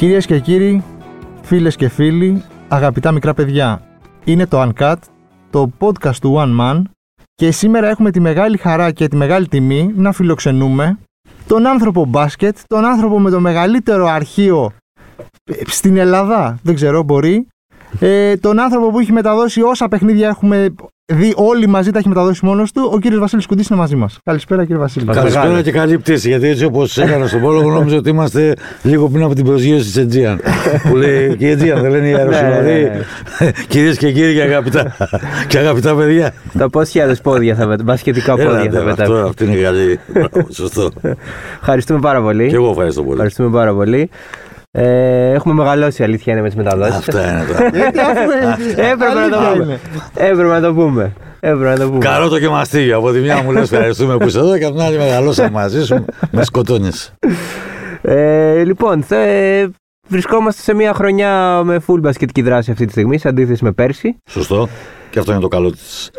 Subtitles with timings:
[0.00, 0.84] Κυρίες και κύριοι,
[1.42, 3.82] φίλες και φίλοι, αγαπητά μικρά παιδιά,
[4.24, 4.96] είναι το Uncut,
[5.50, 6.82] το podcast του One Man
[7.34, 10.98] και σήμερα έχουμε τη μεγάλη χαρά και τη μεγάλη τιμή να φιλοξενούμε
[11.46, 14.72] τον άνθρωπο μπάσκετ, τον άνθρωπο με το μεγαλύτερο αρχείο
[15.66, 17.46] στην Ελλάδα, δεν ξέρω, μπορεί,
[17.98, 20.74] ε, τον άνθρωπο που έχει μεταδώσει όσα παιχνίδια έχουμε
[21.10, 22.90] δει όλοι μαζί, τα έχει μεταδώσει μόνος του.
[22.94, 24.18] Ο κύριος Βασίλης Κουντής είναι μαζί μας.
[24.24, 25.04] Καλησπέρα, κύριε Βασίλη.
[25.04, 26.28] Καλησπέρα και καλή πτήση.
[26.28, 29.96] Γιατί έτσι όπως έκανα στον πόλογο, νόμιζα ότι είμαστε λίγο πριν από την προσγείωση της
[29.96, 30.40] Αιτζίαν.
[30.88, 32.90] που λέει και η Αιτζίαν, δεν λένε οι αεροσυνοδοί.
[33.68, 34.96] Κυρίες και κύριοι και αγαπητά,
[35.48, 36.34] και αγαπητά παιδιά.
[36.58, 39.20] Τα πόσοι χιλιάδε πόδια θα πετάξουμε, μπασκετικά πόδια θα πετάξουμε.
[39.20, 40.00] Αυτό είναι καλή.
[40.50, 40.90] Σωστό.
[41.60, 42.48] Ευχαριστούμε πάρα πολύ.
[42.48, 43.12] Και εγώ ευχαριστώ πολύ.
[43.12, 44.10] Ευχαριστούμε πάρα πολύ.
[44.72, 46.94] Ε, έχουμε μεγαλώσει, αλήθεια είναι με τις μεταδόσεις.
[46.94, 47.66] Αυτά είναι τώρα.
[48.90, 49.80] Έπρεπε να το πούμε.
[50.14, 51.12] Έπρεπε να το πούμε.
[51.40, 51.98] Έπρεπε να το πούμε.
[51.98, 52.98] Καρότο και μαστίγιο.
[52.98, 55.84] Από τη μια μου λες ευχαριστούμε που είσαι εδώ και από την άλλη μεγαλώσαμε μαζί
[55.84, 56.04] σου.
[56.30, 57.12] Με σκοτώνεις.
[58.02, 59.66] Ε, λοιπόν, θε,
[60.08, 64.16] βρισκόμαστε σε μια χρονιά με full μπασκετική δράση αυτή τη στιγμή, σε αντίθεση με πέρσι.
[64.30, 64.68] Σωστό.
[65.10, 66.10] Και αυτό είναι το καλό της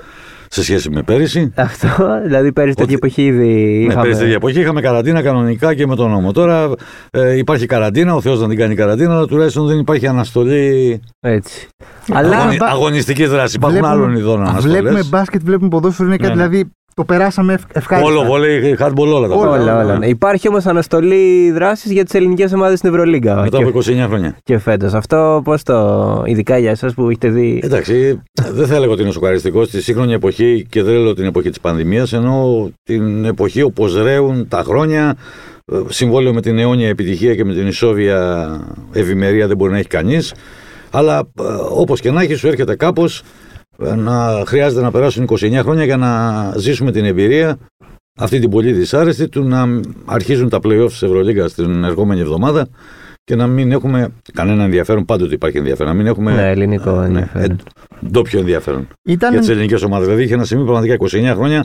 [0.53, 1.51] σε σχέση με πέρυσι.
[1.55, 4.01] Αυτό, δηλαδή πέρυσι τέτοια εποχή ήδη Ναι, είχαμε.
[4.01, 6.31] πέρυσι τέτοια εποχή είχαμε καραντίνα κανονικά και με τον νόμο.
[6.31, 6.69] Τώρα
[7.11, 11.67] ε, υπάρχει καραντίνα, ο Θεός να την κάνει καραντίνα, αλλά τουλάχιστον δεν υπάρχει αναστολή Έτσι.
[12.11, 13.55] Αλλά αγωνι- αγωνιστικής δράσης.
[13.55, 14.79] Υπάρχουν Βλέπουμε- άλλων ειδών αναστολές.
[14.79, 16.47] Βλέπουμε μπάσκετ, βλέπουμε ποδόσφαιρο, είναι κάτι Ναι, ναι.
[16.47, 18.11] δηλαδή το περάσαμε ευ- ευχάριστα.
[18.11, 19.81] Όλο βολέι, hardball, όλα τα Όλα, πράγματα.
[19.83, 20.05] όλα, όλα.
[20.07, 23.35] Υπάρχει όμως αναστολή δράσης για τις ελληνικές ομάδες στην Ευρωλίγκα.
[23.35, 24.37] Μετά Και, από 29 χρόνια.
[24.43, 24.93] και φέτος.
[24.93, 26.23] Αυτό πώς το.
[26.25, 27.59] ειδικά για εσάς που έχετε δει.
[27.63, 31.49] Εντάξει, δεν θα έλεγα ότι είναι σοκαριστικό στη σύγχρονη εποχή και δεν λέω την εποχή
[31.49, 35.15] της πανδημίας, ενώ την εποχή όπως ρέουν τα χρόνια.
[35.71, 38.49] ε, Συμβόλαιο με την αιώνια επιτυχία και με την ισόβια
[38.93, 40.33] ευημερία δεν μπορεί να έχει κανείς.
[40.91, 41.23] Αλλά
[41.69, 43.23] όπως και να έχει, σου έρχεται κάπως
[43.97, 47.57] να χρειάζεται να περάσουν 29 χρόνια για να ζήσουμε την εμπειρία
[48.19, 49.65] αυτή την πολύ δυσάρεστη του να
[50.05, 52.67] αρχίζουν τα playoffs της Ευρωλίγκας την ερχόμενη εβδομάδα
[53.23, 57.05] και να μην έχουμε κανένα ενδιαφέρον, πάντοτε υπάρχει ενδιαφέρον, να μην έχουμε Ναι, ελληνικό ε,
[57.05, 57.59] ενδιαφέρον.
[58.01, 60.05] ε, ντόπιο ενδιαφέρον Ήταν, για τις ελληνικές ομάδες.
[60.05, 60.97] Δηλαδή είχε ένα σημείο πραγματικά
[61.31, 61.63] 29 χρόνια,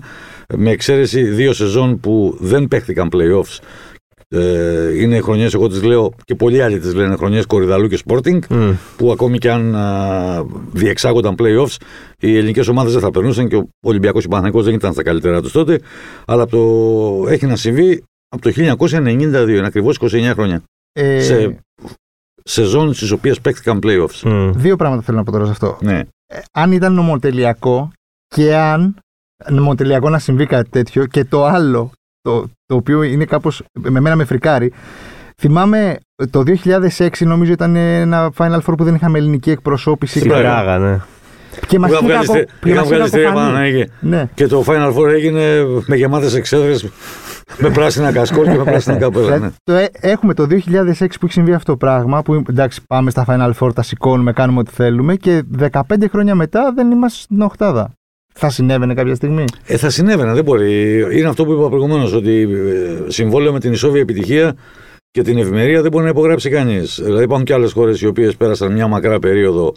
[0.56, 3.58] με εξαίρεση δύο σεζόν που δεν παίχτηκαν playoffs.
[4.28, 8.38] Ε, είναι χρονιές, εγώ τις λέω και πολλοί άλλοι τις λένε χρονιές Κορυδαλού και Sporting
[8.50, 8.70] Μμ.
[8.96, 11.76] που ακόμη και αν α, διεξάγονταν playoffs
[12.18, 15.02] οι ελληνικές ομάδες δεν θα περνούσαν και ο Ολυμπιακός και ο Παναθηναϊκός δεν ήταν στα
[15.02, 15.80] καλύτερά τους τότε
[16.26, 20.62] αλλά από το, έχει να συμβεί από το 1992, είναι ακριβώς 29 χρόνια
[20.92, 21.58] ε, σε
[22.44, 24.50] σεζόν στις οποίες παίχτηκαν playoffs Μμ.
[24.54, 25.78] Δύο πράγματα θέλω να πω τώρα σε αυτό.
[25.82, 26.00] ναι.
[26.26, 27.90] Ε, αν ήταν νομοτελειακό
[28.26, 28.96] και αν
[29.48, 31.90] νομοτελειακό να συμβεί κάτι τέτοιο και το άλλο,
[32.26, 34.72] το, το οποίο είναι κάπως, με μένα με φρικάρει,
[35.38, 35.96] θυμάμαι
[36.30, 36.42] το
[36.98, 40.48] 2006 νομίζω ήταν ένα Final Four που δεν είχαμε ελληνική εκπροσώπηση Στην Πράγμα.
[40.62, 40.98] Πράγα, ναι.
[41.66, 43.52] και μας Είχαν είχε βγάλει κακο- στε- και είχαν μας είχε βγάλει στερεά κακοφανεί.
[43.52, 43.90] Παναναϊκή.
[44.00, 44.28] Ναι.
[44.34, 45.42] Και το Final Four έγινε
[45.86, 46.88] με γεμάτες εξέδρες
[47.58, 49.24] με πράσινα κασκόλ και με πράσινα καπέλα.
[49.24, 49.50] Δηλαδή, ναι.
[49.64, 50.50] το, ε- έχουμε το 2006
[50.98, 54.58] που έχει συμβεί αυτό το πράγμα, που εντάξει πάμε στα Final Four, τα σηκώνουμε, κάνουμε
[54.58, 57.92] ό,τι θέλουμε και 15 χρόνια μετά δεν είμαστε στην οκτάδα.
[58.38, 60.98] Θα συνέβαινε κάποια στιγμή; Ε, θα συνέβαινε, δεν μπορεί.
[61.18, 64.56] Είναι αυτό που είπα προηγουμένως, ότι ε, συμβόλαιο με την ισόβια επιτυχία
[65.10, 67.00] και την ευημερία δεν μπορεί να υπογράψει κανείς.
[67.02, 69.74] Δηλαδή υπάρχουν και άλλες χώρες οι οποίες πέρασαν μια μακρά περίοδο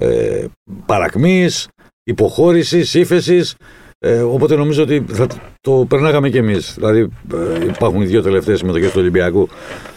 [0.00, 0.44] ε,
[0.86, 1.68] παρακμής,
[2.02, 3.54] υποχώρησης, ύφεσης.
[3.98, 5.26] Ε, οπότε νομίζω ότι θα
[5.60, 6.74] το περνάγαμε κι εμείς.
[6.74, 9.48] Δηλαδή ε, υπάρχουν οι δύο τελευταίες συμμετοχές του Ολυμπιακού,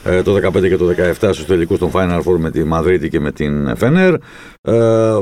[0.04, 0.86] ε, το 2015 και το
[1.20, 4.14] 2017, στους τελικούς των Final Four με τη Μαδρίτη και με την Φενέρ.
[4.62, 5.16] Ε,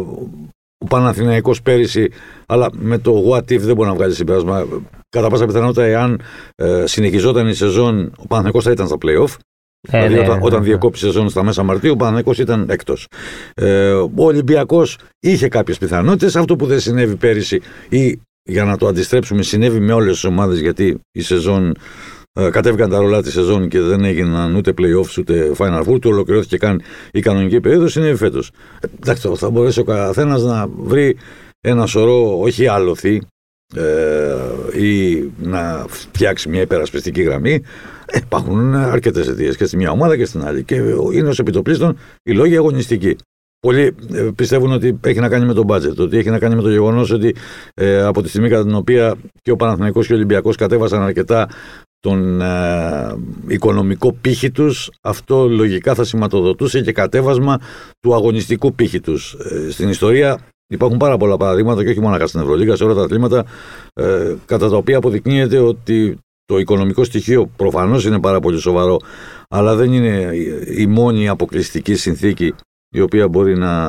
[0.78, 2.12] ο Παναθηναϊκός πέρυσι,
[2.46, 4.68] αλλά με το what if δεν μπορεί να βγάλει συμπέρασμα.
[5.10, 6.22] Κατά πάσα πιθανότητα, εάν
[6.56, 9.36] ε, συνεχιζόταν η σεζόν, ο Παναθηναϊκός θα ήταν στα playoff.
[9.92, 10.66] Ε, δηλαδή, ναι, όταν, ναι, όταν ναι.
[10.66, 13.08] διεκόπη η σεζόν στα μέσα Μαρτίου, ο Παναθηναϊκός ήταν έκτος.
[13.54, 16.36] Ε, ο Ολυμπιακός είχε κάποιες πιθανότητες.
[16.36, 20.60] Αυτό που δεν συνέβη πέρυσι, ή για να το αντιστρέψουμε, συνέβη με όλες τις ομάδες,
[20.60, 21.74] γιατί η σεζόν ε,
[22.52, 26.58] κατέβηκαν τα ρολά της σεζόν και δεν έγιναν ούτε playoffs ούτε final four, του ολοκληρώθηκε
[26.58, 28.52] καν η κανονική περίοδος, συνέβη φέτος.
[29.02, 31.18] Εντάξει, θα μπορέσει ο καθένας να βρει
[31.62, 33.22] ένα σωρό, όχι άλοθη,
[33.76, 37.62] ε, ή να φτιάξει μια υπερασπιστική γραμμή.
[38.06, 40.64] Ε, υπάρχουν αρκετές αιτίες και στη μια ομάδα και στην άλλη.
[40.64, 40.76] Και
[41.14, 43.16] είναι ως επιτοπλίστων οι λόγοι αγωνιστικοί.
[43.60, 46.62] Πολλοί ε, πιστεύουν ότι έχει να κάνει με το μπάτζετ, ότι έχει να κάνει με
[46.62, 47.36] το γεγονός ότι
[47.74, 51.50] ε, από τη στιγμή κατά την οποία και ο Παναθηναϊκός και ο Ολυμπιακός κατέβασαν αρκετά
[52.00, 53.16] τον ε,
[53.48, 57.60] οικονομικό πύχη τους, αυτό λογικά θα σηματοδοτούσε και κατέβασμα
[58.00, 59.34] του αγωνιστικού πύχη τους.
[59.34, 63.02] Ε, στην ιστορία υπάρχουν πάρα πολλά παραδείγματα και όχι μόνο στην Ευρωλίγα, σε όλα τα
[63.02, 63.46] αθλήματα,
[63.94, 68.98] ε, κατά τα οποία αποδεικνύεται ότι το οικονομικό στοιχείο προφανώς είναι πάρα πολύ σοβαρό,
[69.50, 72.54] αλλά δεν είναι η- η μόνη αποκλειστική συνθήκη
[72.90, 73.88] η οποία μπορεί να.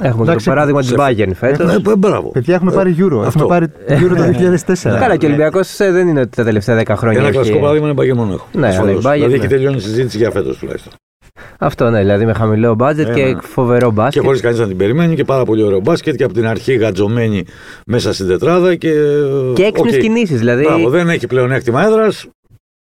[0.00, 1.72] Έχουμε και Εντάξει, το παράδειγμα της σε- Bayern φέτος.
[1.72, 2.30] Ε, ε, μπράβο.
[2.30, 3.22] Παιδιά, έχουμε πάρει Euro.
[3.26, 3.26] Αυτό.
[3.26, 4.98] Έχουμε πάρει Euro το 2004.
[4.98, 7.18] Καλά, και ο Ολυμπιακός δεν είναι ότι τα τελευταία 10 χρόνια.
[7.18, 8.46] Ένα έχει- κλασικό παράδειγμα είναι Bayern μόνο έχω.
[8.52, 9.04] Ναι, αλλά η Ασφαλώς.
[9.06, 9.38] Bayern, δηλαδή ναι.
[9.38, 10.92] έχει τελειώνει η συζήτηση για φέτος τουλάχιστον.
[11.58, 13.40] Αυτό ναι, δηλαδή με χαμηλό budget Ε, και ναι.
[13.40, 14.22] φοβερό Και μπάσκετ.
[14.24, 17.44] χωρίς κανείς να την περιμένει και πάρα πολύ ωραίο μπάσκετ και από την αρχή γατζωμένη
[17.86, 18.74] μέσα στην τετράδα.
[18.74, 18.92] Και,
[19.54, 20.00] Και έξυπνες Οκ.
[20.00, 20.38] κινήσεις.
[20.38, 20.62] Δηλαδή.
[20.62, 22.26] Μπράβο, δεν έχει πλεονέκτημα έδρας.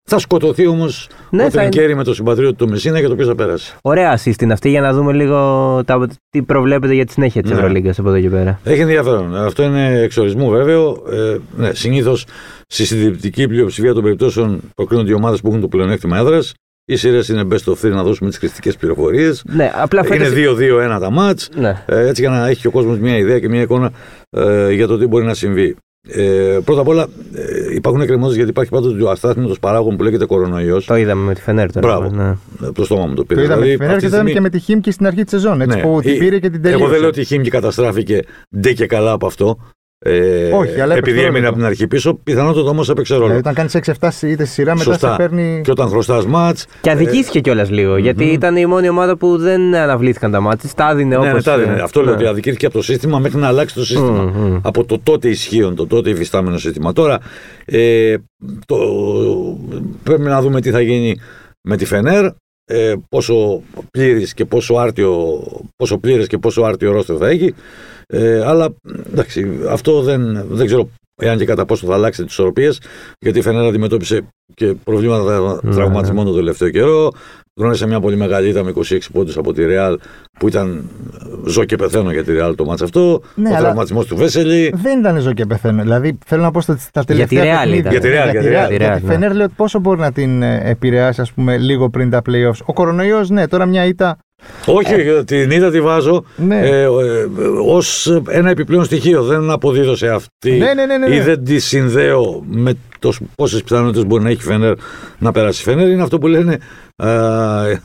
[0.09, 3.13] Θα σκοτωθεί όμως Ναι, ο θα είναι- Τρινκέρι με το συμπατριώτη του Μεσίνα για το
[3.13, 3.73] οποίο θα πέρασε.
[3.81, 5.37] Ωραία assist είναι αυτή για να δούμε λίγο
[5.85, 7.57] τα, τι προβλέπετε για τη συνέχεια της Ναι.
[7.57, 8.59] Ευρωλίγκας από εδώ και πέρα.
[8.63, 9.35] Έχει ενδιαφέρον.
[9.35, 11.03] Αυτό είναι εξορισμού βέβαιο.
[11.11, 12.25] Ε, ναι, Συνήθως
[12.67, 16.53] στη συντριπτική πλειοψηφία των περιπτώσεων προκρίνονται οι ομάδες που έχουν το πλεονέκτημα έδρας.
[16.85, 19.43] Οι σειρές είναι best of 3 να δώσουμε τις χρηστικέ πληροφορίες.
[19.45, 20.57] Ναι, απλά Είναι φέτος...
[20.59, 21.49] 2-2-1 τα μάτς.
[21.55, 21.83] Ναι.
[21.85, 23.91] Ε, έτσι για να έχει και ο κόσμος μια ιδέα και μια εικόνα
[24.29, 25.75] ε, για το τι μπορεί να συμβεί.
[26.09, 30.25] Ε, πρώτα απ' όλα, ε, υπάρχουν εκκρεμότητε γιατί υπάρχει πάντοτε ο αστάθμητος παράγον που λέγεται
[30.25, 30.85] κορονοϊός.
[30.85, 31.87] Το είδαμε με τη Φενέρ τώρα.
[31.87, 32.15] Μπράβο.
[32.15, 32.71] Ναι.
[32.71, 33.39] Το στόμα μου το πήρε.
[33.39, 34.91] Το είδαμε Δηλαδή, στη Φενέρ αυτή και τη το είδαμε στιγμή- και με τη Χίμκι
[34.91, 35.61] στην αρχή της σεζόν.
[35.61, 35.83] Έτσι Ναι.
[35.83, 36.83] που την Η- πήρε και την τελείωσε.
[36.83, 38.19] Εγώ δεν λέω ότι η Χίμκι καταστράφηκε
[38.59, 39.57] ντε και καλά από αυτό.
[40.05, 41.47] Ε, Όχι, αλλά έπαιξε επειδή ρόλο έμεινε του.
[41.47, 43.25] από την αρχή πίσω, πιθανότατα όμω έπαιξε ρόλο.
[43.25, 45.09] Δηλαδή, όταν κάνεις 6-7 είτε στη σειρά, μετά Σωστά.
[45.11, 45.61] σε παίρνει.
[45.63, 46.65] Και όταν χρωστάς μάτς.
[46.81, 50.69] Και αδικήθηκε κιόλας λίγο, γιατί ήταν η μόνη ομάδα που δεν αναβλήθηκαν τα μάτια.
[50.75, 51.33] Τα έδινε Ναι, όπως.
[51.33, 51.81] ναι, τα έδινε.
[51.81, 54.31] Αυτό λέω ότι αδικήθηκε από το σύστημα μέχρι να αλλάξει το σύστημα.
[54.63, 56.93] Από το τότε ισχύον, το τότε υφιστάμενο σύστημα.
[56.93, 57.19] Τώρα
[57.65, 58.15] ε,
[58.65, 58.77] το,
[60.03, 61.15] πρέπει να δούμε τι θα γίνει
[61.67, 62.25] με τη Φενέρ.
[62.65, 63.61] Ε, πόσο
[63.91, 65.41] πλήρης και πόσο άρτιο
[65.75, 67.53] πόσο πλήρες και πόσο άρτιο ρόστερ θα έχει
[68.11, 68.67] ε, αλλά
[69.11, 70.89] εντάξει αυτό δεν, δεν ξέρω
[71.21, 72.81] εάν και κατά πόσο θα αλλάξει τις ισορροπίες
[73.19, 74.21] γιατί η Φενέρ αντιμετώπισε
[74.53, 77.11] και προβλήματα Ναι, τραυματισμών τον τελευταίο καιρό
[77.59, 79.97] γνώρισε μια πολύ μεγάλη ήττα με 26 πόντους από τη Ρεάλ
[80.39, 80.89] που ήταν
[81.47, 84.73] ζω και πεθαίνω για τη Ρεάλ το μάτς αυτό Ναι, ο αλλά- τραυματισμός του Βέσελη
[84.75, 85.81] Δεν ήταν ζω και πεθαίνω.
[85.81, 87.79] Δηλαδή, θέλω να πω στα, στα Για τη τελευταία Real παιχνίδια.
[87.79, 87.91] ήταν.
[87.91, 88.51] Για τη Real, για τη Real.
[88.51, 89.11] Για Για τη Real, τη ναι.
[89.13, 92.59] Φενέρ λέω ότι πόσο μπορεί να την ε, επηρεάσει, ας πούμε, λίγο πριν τα playoffs.
[92.65, 94.17] Ο κορονοϊός, ναι, τώρα μια ήττα.
[94.65, 96.59] Όχι, την είδα τη βάζω Ναι.
[96.59, 96.87] ε, ε,
[97.65, 99.23] ως ένα επιπλέον στοιχείο.
[99.23, 101.15] Δεν αποδίδωσε αυτή Ναι, ναι, ναι, ναι, ναι.
[101.15, 104.73] ή δεν τη συνδέω με το πόσες πιθανότητες μπορεί να έχει η Φενέρ
[105.19, 105.61] να περάσει.
[105.61, 106.57] Η Φενέρ είναι αυτό που λένε.
[106.95, 107.75] ε,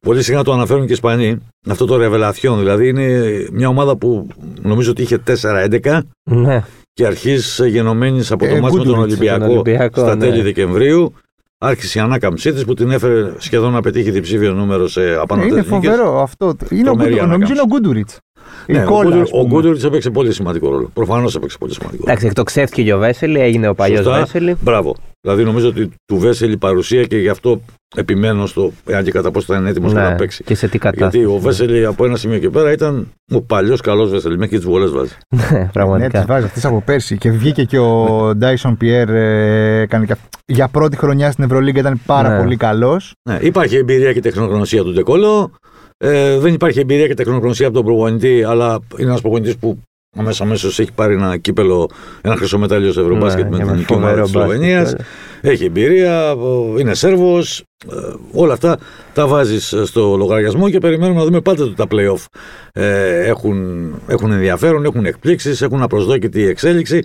[0.00, 1.38] πολύ συχνά το αναφέρουν και οι Ισπανοί.
[1.68, 2.58] Αυτό το ρεβελαθιόν.
[2.58, 4.26] Δηλαδή είναι μια ομάδα που
[4.62, 6.64] νομίζω ότι είχε 4-11 Ναι.
[6.92, 10.26] και αρχίζει γενομένης από το Ε, μάτς με τον Γκούντουριτς, Ολυμπιακό, τον Ολυμπιακό, στα ναι.
[10.28, 11.14] τέλη Δεκεμβρίου.
[11.58, 15.48] Άρχισε η ανάκαμψή της που την έφερε σχεδόν να πετύχει διψήφιο νούμερο σε Ε, απανοτέ
[15.48, 16.56] είναι φοβερό αυτό.
[16.70, 17.30] Είναι ο Τρομερή Γκούντουριτς.
[17.32, 18.08] Νομίζω είναι ο Γκούντουριτ.
[18.66, 19.48] Ναι, η ο κόλλα, Γκούντουρ- ας ο πούμε.
[19.48, 20.90] Γκούντουριτ έπαιξε πολύ σημαντικό ρόλο.
[20.94, 22.10] Προφανώς έπαιξε πολύ σημαντικό ρόλο.
[22.10, 24.18] Εντάξει, εκτοξεύτηκε και ο Βέσελη, έγινε ο παλιός Σωστά.
[24.20, 24.56] Βέσελη.
[24.60, 24.96] Μπράβο.
[25.20, 27.60] Δηλαδή νομίζω ότι του Βέσελη η παρουσία και γι' αυτό
[27.94, 30.44] επιμένω στο εάν και κατά πόσο θα είναι έτοιμος Ναι, να παίξει.
[30.44, 31.16] και σε τι κατάσταση.
[31.18, 34.34] Γιατί ο Βέσελη από ένα σημείο και πέρα ήταν ο παλιός καλός Βέσελη.
[34.38, 35.12] Μέχρι και τις βολές βάζει.
[35.28, 36.18] Ναι, Ναι, πραγματικά.
[36.18, 37.18] τις βάζει αυτές από πέρσι.
[37.18, 39.08] Και βγήκε και ο Ντάισον Πιέρ.
[39.08, 40.14] Ε, έκανε και...
[40.46, 42.38] Για πρώτη χρονιά στην Ευρωλίγκα ήταν πάρα Ναι.
[42.42, 43.12] πολύ καλός.
[43.30, 45.50] Ναι, υπάρχει εμπειρία και τεχνογνωσία του Ντεκόλο.
[45.96, 49.78] Ε, δεν υπάρχει εμπειρία και τεχνογνωσία από τον προπονητή, αλλά είναι ένας προπονητής που
[50.16, 51.88] αμέσως αμέσως έχει πάρει ένα κύπελο,
[52.20, 54.52] ένα χρυσό μετάλλιο σε Ευρωμπάσκετ Ναι, με και την με εθνική ομάδα φοβερό της μπάσκετ
[54.52, 54.88] Σλοβενίας.
[54.88, 55.06] κιόλας.
[55.40, 56.34] Έχει εμπειρία,
[56.80, 57.62] είναι Σέρβος.
[58.32, 58.78] όλα αυτά
[59.14, 62.24] τα βάζεις στο λογαριασμό και περιμένουμε να δούμε πάντα ότι τα playoff
[62.72, 67.02] ε, έχουν, έχουν ενδιαφέρον, έχουν εκπλήξεις, έχουν απροσδόκητη εξέλιξη.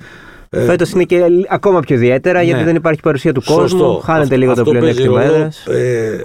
[0.50, 2.66] Ε, Φέτος είναι και ακόμα πιο ιδιαίτερα γιατί Ναι.
[2.66, 3.68] δεν υπάρχει παρουσία του κόσμου.
[3.68, 4.02] Σωστό.
[4.04, 5.52] Χάνεται Αυτό- λίγο το αυτό παίζει πλεονέκτημα ρόλο.
[5.66, 5.80] έδρα.
[5.80, 6.20] Ε,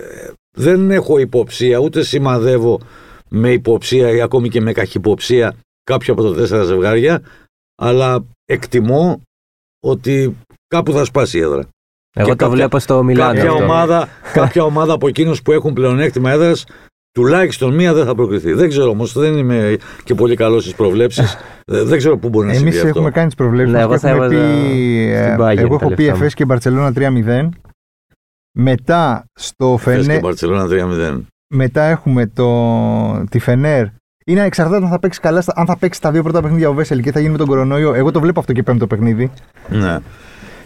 [0.57, 2.81] δεν έχω υποψία, ούτε σημαδεύω
[3.29, 7.23] με υποψία ή ακόμη και με καχυποψία κάποιο από τα τέσσερα ζευγάρια,
[7.83, 9.21] αλλά εκτιμώ
[9.87, 10.37] ότι
[10.69, 11.63] κάπου θα σπάσει η έδρα.
[12.17, 13.35] Εγώ το κάποια- βλέπω στο Μιλάνο.
[13.35, 13.63] Κάποια αυτό.
[13.65, 14.09] ομάδα,
[14.41, 16.65] κάποια ομάδα από εκείνους που έχουν πλεονέκτημα έδρας,
[17.13, 18.53] τουλάχιστον μία δεν θα προκριθεί.
[18.53, 21.37] Δεν ξέρω όμως, δεν είμαι και πολύ καλός στις προβλέψεις.
[21.89, 22.89] δεν ξέρω πού μπορεί να Εμείς συμβεί αυτό.
[22.89, 23.75] έχουμε κάνει τις προβλέψεις.
[23.75, 25.09] Ναι, μας εγώ και θα έχουμε έβαζα πει.
[25.11, 26.23] ε, στην Bayern εγώ τα έχω πει λεφτά μου.
[26.23, 27.49] Εφές και Μπαρσελόνα 3-0.
[28.59, 31.21] Μετά στο Θες και Φενέ, Μπαρτσελόνα 3-0.
[31.55, 33.87] μετά έχουμε το, τη Φενέρ.
[34.25, 36.73] Είναι ανεξαρτάται αν θα παίξει καλά, στα- αν θα παίξει τα δύο πρώτα παιχνίδια ο
[36.73, 37.95] Βέσελ και θα γίνει με τον κορονοϊό.
[37.95, 39.31] Εγώ το βλέπω αυτό και πέμπτο παιχνίδι.
[39.69, 39.99] Ναι.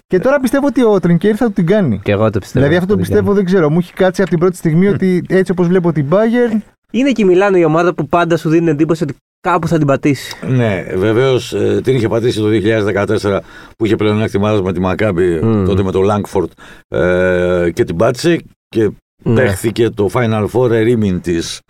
[0.06, 2.00] Και τώρα πιστεύω ότι ο Τρινκέρι θα του την κάνει.
[2.02, 2.64] Και εγώ το πιστεύω.
[2.64, 3.70] δηλαδή αυτό το πιστεύω, δεν ξέρω.
[3.70, 6.58] Μου έχει κάτσει από την πρώτη στιγμή ότι έτσι όπως βλέπω την Bayern.
[6.92, 9.86] Είναι και η Μιλάνο η ομάδα που πάντα σου δίνει εντύπωση ότι κάπου θα την
[9.86, 10.36] πατήσει.
[10.46, 13.38] Ναι, βεβαίως την είχε πατήσει το 2014
[13.76, 15.64] που είχε πλεονέκτημα έδρας με τη Μακάμπη Μμμ.
[15.64, 16.50] τότε με το Λάγκφορντ
[16.88, 18.38] ε, και την πάτησε
[18.68, 18.90] και
[19.22, 19.34] Ναι.
[19.34, 21.60] παίχθηκε το Final Four ερήμην της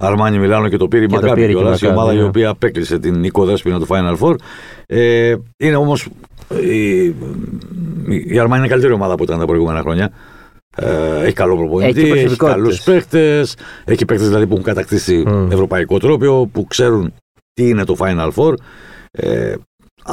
[0.00, 2.00] Αρμάνι Μιλάνο και το πήρε η Και το Μακάμπη πήρε και η κιόλας, η Μακάμπη,
[2.00, 2.28] ομάδα η ναι.
[2.28, 4.34] οποία απέκλεισε την οικοδέσποινα του Final Four.
[4.86, 6.08] Ε, είναι όμως.
[6.62, 7.04] Η,
[8.06, 10.12] η Αρμάνι είναι καλύτερη ομάδα που ήταν τα προηγούμενα χρόνια.
[10.76, 12.54] Ε, έχει καλό προπονητή, Έχει έχει, προσωπικότητες.
[12.54, 13.46] καλούς παίχτε.
[13.84, 15.50] Έχει παίχτε δηλαδή που έχουν κατακτήσει Μμ.
[15.50, 17.12] ευρωπαϊκό τρόπιο, που ξέρουν
[17.52, 18.54] τι είναι το Final Four.
[19.10, 19.54] Ε,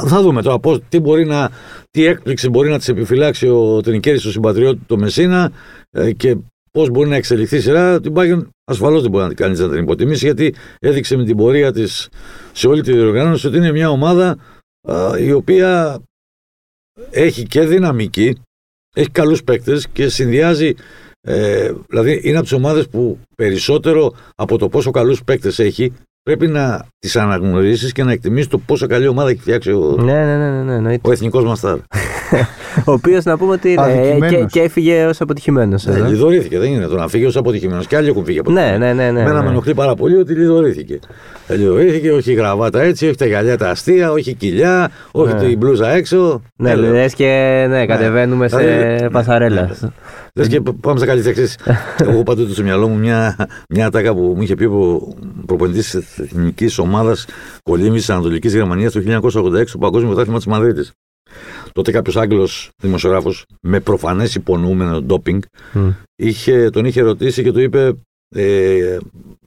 [0.06, 1.50] θα δούμε τώρα πώς, τι, μπορεί να,
[1.90, 5.52] τι έκπληξη μπορεί να τη επιφυλάξει ο Τρινκέρη στο συμπατριώτης του Μεσίνα
[5.90, 6.36] ε, και
[6.76, 8.00] πώς μπορεί να εξελιχθεί η σειρά.
[8.00, 11.72] Την Bayern ασφαλώς δεν μπορεί να κανεί να την υποτιμήσεις γιατί έδειξε με την πορεία
[11.72, 12.08] της
[12.52, 14.38] σε όλη τη διοργάνωση ότι είναι μια ομάδα
[14.88, 15.98] α, η οποία
[17.10, 18.36] έχει και δυναμική,
[18.96, 20.74] έχει καλούς παίκτες και συνδυάζει
[21.28, 25.92] Ε, δηλαδή είναι από τις ομάδες που περισσότερο από το πόσο καλούς παίκτες έχει,
[26.22, 30.24] πρέπει να τις αναγνωρίσεις και να εκτιμήσεις το πόσο καλή ομάδα έχει φτιάξει ο, Ναι,
[30.24, 31.08] ναι, ναι, ναι, ναι, εννοείται.
[31.08, 31.78] ο εθνικός Μαστάρ.
[32.84, 34.30] Ο οποίος να πούμε ότι είναι, ε, Αδικημένος.
[34.30, 35.86] και, και έφυγε ως αποτυχημένος.
[35.86, 37.86] Ε, λιδωρήθηκε, δεν είναι το να φύγει ως αποτυχημένος.
[37.86, 39.10] Και άλλοι έχουν φύγει από Ναι, ναι, ναι.
[39.10, 39.48] ναι, Εμένα με ναι.
[39.48, 40.98] ενοχλεί πάρα πολύ ότι λιδωρήθηκε.
[41.46, 45.34] Ε, Λιδωρήθηκε, όχι η γραβάτα έτσι, όχι τα γυαλιά τα αστεία, όχι η κοιλιά, όχι
[45.34, 45.40] Ναι.
[45.40, 46.42] την μπλούζα έξω.
[46.56, 49.62] Ναι, Ε, λες και ναι, κατεβαίνουμε σε Δηλαδή, ναι, πασαρέλα.
[49.80, 49.88] ναι,
[50.34, 51.58] Λες και πάμε στα καλύτερα εξής.
[52.02, 53.36] Εγώ έχω πάντοτε στο μυαλό μου μια,
[53.68, 55.08] μια ατάκα που μου είχε πει ο
[55.46, 57.26] προπονητής της εθνικής ομάδας
[57.62, 60.92] Κολύμβη τη Ανατολικής Γερμανίας το 1986 στο Παγκόσμιο Πρωτάθλημα της Μαδρίτης.
[61.76, 65.42] Τότε κάποιος Άγγλος δημοσιογράφος με προφανές υπονοούμενο ντόπινγκ
[65.72, 65.88] Μμ.
[66.16, 67.92] είχε, τον είχε ρωτήσει και του είπε
[68.34, 68.96] ε,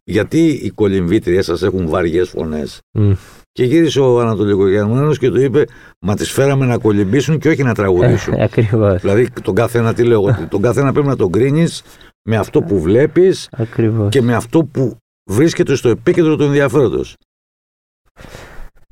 [0.03, 3.12] γιατί οι κολυμβήτριές σας έχουν βαριές φωνές; Μμ.
[3.51, 5.65] Και γύρισε ο Ανατολικογερμανός και του είπε
[6.01, 8.33] μα τις φέραμε να κολυμπήσουν και όχι να τραγουδήσουν.
[8.33, 9.01] Ακριβώς.
[9.01, 11.83] δηλαδή τον καθένα τι λέω, ότι τον καθένα πρέπει να τον κρίνεις
[12.29, 14.09] με αυτό που βλέπεις Ακριβώς.
[14.09, 14.95] και με αυτό που
[15.31, 17.15] βρίσκεται στο επίκεντρο του ενδιαφέροντος.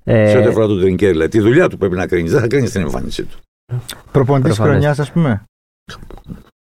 [0.09, 1.11] Ε, σε ό,τι αφορά τον Τρινκέρι.
[1.11, 3.37] Δηλαδή, τη δουλειά του πρέπει να κρίνεις, δεν θα κρίνεις την εμφάνισή του.
[4.11, 4.73] Προπονητής Προφανές.
[4.73, 5.43] χρονιάς, ας πούμε.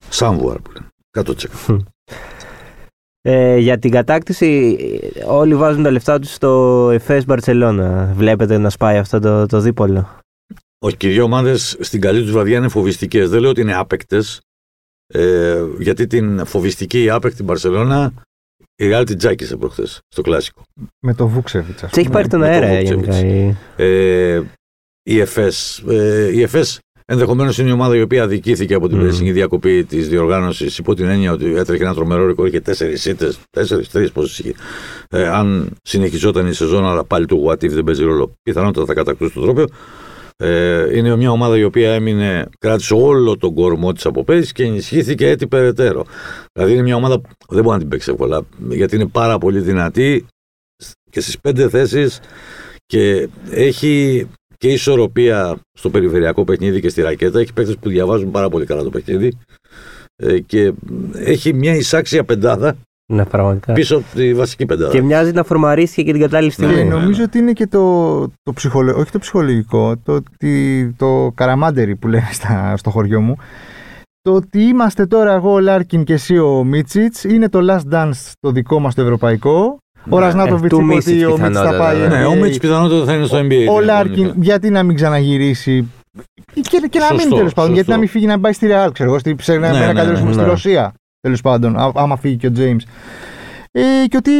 [0.09, 0.87] Σάμβουαρ που λένε.
[1.11, 1.77] 100%.
[3.21, 4.77] ε, για την κατάκτηση,
[5.15, 8.13] ε, όλοι βάζουν τα λεφτά τους στο Εφές Μπαρσελόνα.
[8.15, 10.19] Βλέπετε να σπάει αυτό το, το δίπολο.
[10.79, 13.29] Όχι, και οι δύο ομάδες στην καλή τους βραδιά είναι φοβιστικές.
[13.29, 14.21] Δεν λέω ότι είναι άπεκτε.
[15.07, 18.13] Ε, γιατί την φοβιστική άπεκτη Μπαρσελόνα
[18.75, 20.61] η Real την τζάκισε προχθές στο κλασικό.
[20.99, 21.81] Με το Βούξεβιτς.
[21.91, 23.19] Τι έχει πάρει τον με τον αέρα Βούκτσεβιτς.
[23.21, 23.55] γενικά.
[23.77, 24.41] η- Ε,
[25.03, 25.83] η ΕΦΕΣ.
[25.89, 29.03] Ε, η ΕΦΕΣ ενδεχομένως είναι η ομάδα η οποία αδικήθηκε από την Μμμ.
[29.05, 33.33] περσινή διακοπή της διοργάνωσης υπό την έννοια ότι έτρεχε ένα τρομερό ρεκόρ και τέσσερις ήττε.
[33.49, 34.53] Τέσσερις, τρεις πόσες είχε.
[35.09, 38.31] Ε, αν συνεχιζόταν η σεζόν, αλλά πάλι το what if δεν παίζει ρόλο.
[38.43, 39.65] Πιθανότατα θα κατακτούσε το τρόπαιο.
[40.37, 44.63] Ε, είναι μια ομάδα η οποία έμεινε, κράτησε όλο τον κορμό της από πέρυσι και
[44.63, 46.05] ενισχύθηκε έτσι περαιτέρω.
[46.53, 49.59] Δηλαδή είναι μια ομάδα που δεν μπορεί να την παίξει εύκολα γιατί είναι πάρα πολύ
[49.59, 50.25] δυνατή
[51.09, 52.19] και στις πέντε θέσεις
[52.85, 57.39] και έχει και ισορροπία στο περιφερειακό παιχνίδι και στη ρακέτα.
[57.39, 59.37] Έχει παίκτες που διαβάζουν πάρα πολύ καλά το παιχνίδι
[60.15, 60.73] ε, και
[61.13, 62.77] έχει μια εισάξια πεντάδα
[63.13, 63.73] Ναι, πραγματικά.
[63.73, 64.91] πίσω από τη βασική πεντάδα.
[64.91, 66.75] Και μοιάζει να φορμαρίστηκε και την κατάλληλη Και στιγμή.
[66.75, 66.89] Ναι, ναι.
[66.89, 72.07] νομίζω ότι είναι και το, το ψυχολογικό, όχι το ψυχολογικό, το, ότι, το camaraderie που
[72.07, 73.35] λένε στα, στο χωριό μου.
[74.21, 78.31] Το ότι είμαστε τώρα εγώ ο Λάρκιν και εσύ ο Μίτσιτς είναι το last dance
[78.39, 79.77] το δικό μας το ευρωπαϊκό.
[80.09, 81.97] Ο Ναι, Ραζνάτοβιτς ε, του είπε Μίτσιτς ότι ο Μίτσιτς θα πιθανότατα, πάει.
[81.99, 82.07] ναι.
[82.17, 82.37] ναι, ο NBA.
[82.41, 83.67] Μίτσιτς πιθανότατα θα είναι στο NBA.
[83.69, 85.87] Ο την Λάρκιν, επόμενη γιατί να μην ξαναγυρίσει;
[86.53, 87.91] Και, και να Σωστό, μην τέλος πάντων, γιατί σωστό.
[87.91, 89.93] να μην φύγει να πάει στη Ρεάλ, ξέρω εγώ, στη- σε ένα, Ναι, ένα ναι,
[89.93, 90.47] καλύτερο ναι, στη ναι.
[90.47, 90.93] Ρωσία.
[91.23, 92.83] Τέλος πάντων, α- άμα φύγει και ο Τζέιμς.
[93.71, 94.31] Ε, και ότι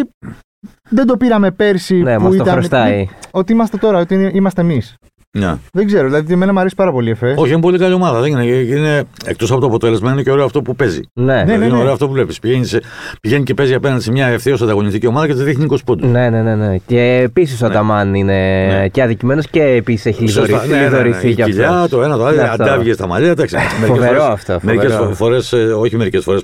[0.89, 2.53] δεν το πήραμε πέρσι Ναι, που μας το ήταν.
[2.53, 3.07] χρωστάει.
[3.31, 4.95] Ότι είμαστε τώρα, ότι είμαστε εμείς.
[5.37, 5.55] Ναι.
[5.73, 7.33] Δεν ξέρω, δηλαδή εμένα μου αρέσει πάρα πολύ η ΕΦΕ.
[7.37, 8.19] Όχι, είναι πολύ καλή ομάδα.
[8.21, 10.99] Δεν είναι, είναι, εκτός από το αποτέλεσμα, είναι και ωραίο αυτό που παίζει.
[11.13, 11.79] Ναι, Ναι, δηλαδή, ναι, είναι ναι.
[11.79, 12.39] ωραίο αυτό που βλέπεις.
[12.39, 12.81] Πηγαίνει, σε-
[13.21, 16.09] πηγαίνει και παίζει απέναντι σε μια ευθέως ανταγωνιστική ομάδα και τη δείχνει 20 πόντους.
[16.11, 16.77] ναι, ναι, ναι, ναι.
[16.85, 17.73] Και επίσης ο Ναι.
[17.73, 18.87] Αταμάν είναι Ναι.
[18.87, 20.41] και αδικημένος και επίσης έχει Σωστά.
[20.45, 21.95] λιδωρηθεί, Ναι, ναι, ναι, λιδωρηθεί Η κι κοιλιά, αυτό.
[21.97, 22.63] το ένα, το άλλο, Ναι, αυτό.
[22.63, 23.29] αντάβγε στα μαλλιά.
[23.29, 24.59] Εντάξει, μερικές Φοβερό φορές- αυτό.
[24.61, 25.15] Μερικές φοβερό.
[25.15, 26.43] φορές, όχι μερικές φορές,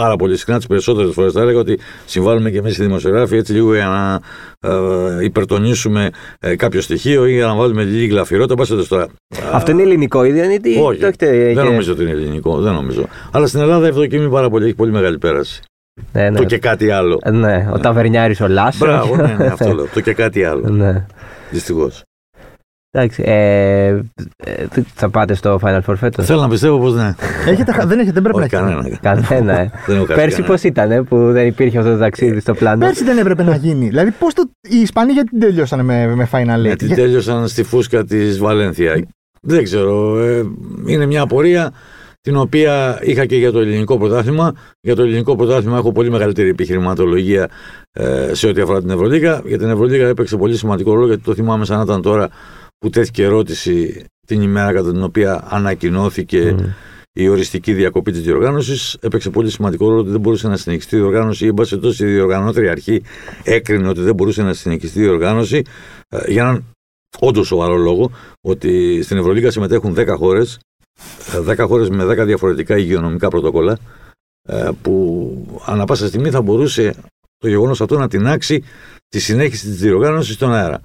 [0.00, 3.52] πάρα πολύ συχνά, τις περισσότερες φορές θα έλεγα ότι συμβάλλουμε και εμείς οι δημοσιογράφοι έτσι
[3.52, 4.20] λίγο για να
[4.70, 8.54] ε, υπερτονίσουμε ε, κάποιο στοιχείο ή για να βάλουμε λίγη γλαφυρότητα.
[8.54, 9.06] Πάστε τώρα.
[9.52, 10.78] Αυτό είναι ελληνικό ήδη, είναι τι.
[10.80, 13.04] Όχι, το έχετε Δεν και- νομίζω ότι είναι ελληνικό, δεν νομίζω.
[13.32, 15.62] Αλλά στην Ελλάδα ευδοκιμεί πάρα πολύ, έχει πολύ μεγάλη πέραση.
[16.12, 16.38] Ναι, ναι.
[16.38, 17.18] Το και κάτι άλλο.
[17.30, 18.78] Ναι, ο ταβερνιάρης ο Λάσος.
[18.78, 19.86] Μπράβο, ναι, ναι, αυτό λέω.
[19.94, 20.68] Το και κάτι άλλο.
[20.68, 21.06] Ναι.
[21.50, 22.02] Δυστυχώς.
[22.92, 26.26] Εντάξει, ε, ε, θα πάτε στο Final Four φέτος.
[26.26, 27.14] Θέλω να πιστεύω πως ναι.
[27.46, 28.98] Έχετε, χα- δεν έχετε, δεν πρέπει Όχι να έχετε.
[29.02, 29.24] κανένα.
[29.26, 29.70] Κανένα, ε.
[29.86, 30.46] Δεν έχω χάσει Πέρσι κανένα.
[30.54, 33.54] πώς ήταν ε, που δεν υπήρχε αυτό το ταξίδι στο πλάνο; Πέρσι δεν έπρεπε να
[33.56, 33.88] γίνει.
[33.88, 34.42] Δηλαδή, πώς το.
[34.68, 38.38] Οι Ισπανοί γιατί δεν τελειώσανε με, με Final Eight; Γιατί Για- τέλειωσαν στη φούσκα της
[38.38, 39.04] Βαλένθια.
[39.42, 40.18] Δεν ξέρω.
[40.18, 40.44] ε,
[40.86, 41.72] είναι μια απορία
[42.20, 44.54] την οποία είχα και για το ελληνικό πρωτάθλημα.
[44.80, 47.48] Για το ελληνικό πρωτάθλημα έχω πολύ μεγαλύτερη επιχειρηματολογία
[47.92, 49.42] ε, σε ό,τι αφορά την Ευρωλίγα.
[49.44, 52.28] Για την Ευρωλίγα έπαιξε πολύ σημαντικό ρόλο γιατί το θυμάμαι σαν να ήταν τώρα
[52.80, 56.64] που τέθηκε ερώτηση την ημέρα κατά την οποία ανακοινώθηκε Μμ.
[57.12, 58.96] η οριστική διακοπή της διοργάνωσης.
[59.00, 62.04] Έπαιξε πολύ σημαντικό ρόλο ότι δεν μπορούσε να συνεχιστεί η διοργάνωση ή, εν πάση περιπτώσει,
[62.04, 63.02] η διοργανώτρια αρχή
[63.42, 65.62] έκρινε ότι δεν μπορούσε να συνεχιστεί η διοργάνωση
[66.08, 66.64] ε, για έναν
[67.18, 68.10] όντως σοβαρό λόγο
[68.40, 70.58] ότι στην Ευρωλίγα συμμετέχουν 10 χώρες,
[71.46, 73.78] 10 χώρες με 10 διαφορετικά υγειονομικά πρωτοκόλλα,
[74.48, 76.94] ε, που ανά πάσα στιγμή θα μπορούσε
[77.38, 78.64] το γεγονός αυτό να τεινάξει
[79.08, 80.80] τη συνέχιση της διοργάνωσης στον αέρα.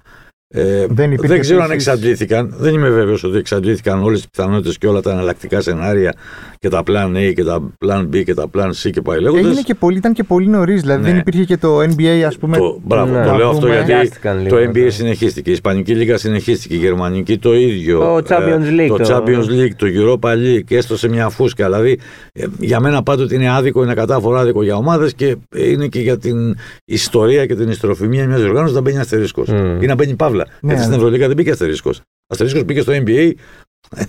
[0.57, 2.53] Ε, Δεν υπήρχε ξέρω αν επίσης- εξαντλήθηκαν.
[2.57, 6.13] Δεν είμαι βέβαιος ότι εξαντλήθηκαν όλες τις πιθανότητες και όλα τα εναλλακτικά σενάρια
[6.59, 9.45] και τα plan A και τα plan B και τα plan C και πάει λέγοντας.
[9.45, 10.81] Έγινε και πολύ, ήταν και πολύ νωρίς.
[10.81, 11.09] Δηλαδή Ναι.
[11.09, 12.57] δεν υπήρχε και το NBA, ας πούμε.
[12.57, 13.23] Το, μπράβο, Ναι.
[13.25, 13.73] το Να λέω αυτό δούμε.
[13.75, 14.89] γιατί Βιάστηκαν λίγο, το NBA ναι.
[14.89, 17.99] συνεχίστηκε, η Ισπανική Λίγα συνεχίστηκε, η Γερμανική το ίδιο.
[17.99, 21.65] Το Champions League, Το, το- Champions League, το Europa League, έστω σε μια φούσκα.
[21.65, 21.99] Δηλαδή,
[22.33, 26.17] ε, για μένα πάντοτε είναι άδικο, είναι κατάφορα άδικο για ομάδες και είναι και για
[26.17, 29.49] την ιστορία και την υστεροφημία μιας διοργάνωσης να μπαίνει αστερίσκος.
[29.49, 29.81] Μμ.
[29.81, 30.44] Ή να μπαίνει παύλα.
[30.47, 30.95] Ναι, Γιατί στην ναι.
[30.95, 32.01] Ευρωλίγα δεν μπήκε αστερίσκος.
[32.27, 33.31] Αστερίσκος μπήκε στο NBA.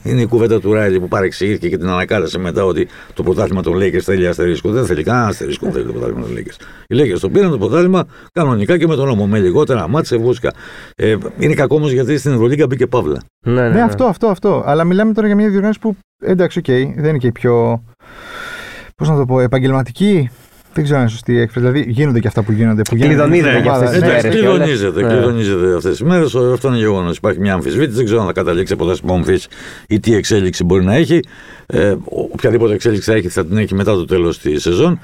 [0.03, 3.77] Είναι η κουβέντα του Ράιλι που παρεξηγήθηκε και την ανακάλεσε μετά ότι το πρωτάθλημα των
[3.77, 4.71] Lakers θέλει αστερίσκο.
[4.71, 6.65] Δεν θέλει κανένα αστερίσκο, δεν θέλει το πρωτάθλημα των Lakers.
[6.87, 9.27] Οι Lakers το πήραν το πρωτάθλημα κανονικά και με τον νόμο.
[9.27, 10.53] Με λιγότερα ματς σε φούσκα.
[10.97, 13.23] Ε, είναι κακό όμως γιατί στην Ευρωλίγα μπήκε παύλα.
[13.47, 13.83] Ναι, ναι, Ναι, ναι.
[13.83, 14.63] αυτό, αυτό, αυτό.
[14.67, 16.67] Αλλά μιλάμε τώρα για μια διοργάνωση που εντάξει, οκ,
[17.01, 17.85] δεν είναι και η πιο.
[18.97, 20.31] Πώς να το πω, επαγγελματική.
[20.77, 21.67] Δεν ξέρω αν είναι σωστή η έκφραση.
[21.67, 22.83] Δηλαδή γίνονται και αυτά που γίνονται.
[22.91, 23.85] Που γίνονται Κλειδονίζεται στην και ομάδα.
[23.85, 24.25] αυτές τις Ναι, μέρες.
[24.25, 24.59] Εντάξει, κιόλας.
[24.67, 25.09] κλειδονίζεται, Ναι.
[25.09, 26.35] κλειδονίζεται αυτές τις μέρες.
[26.53, 27.17] Αυτό είναι γεγονός.
[27.17, 27.97] Υπάρχει μια αμφισβήτηση.
[27.97, 29.39] Δεν ξέρω αν θα καταλήξει από τα μομφή
[29.89, 31.21] ή τι εξέλιξη μπορεί να έχει.
[31.67, 35.01] Ε, οποιαδήποτε εξέλιξη θα έχει θα την έχει μετά το τέλος της σεζόν.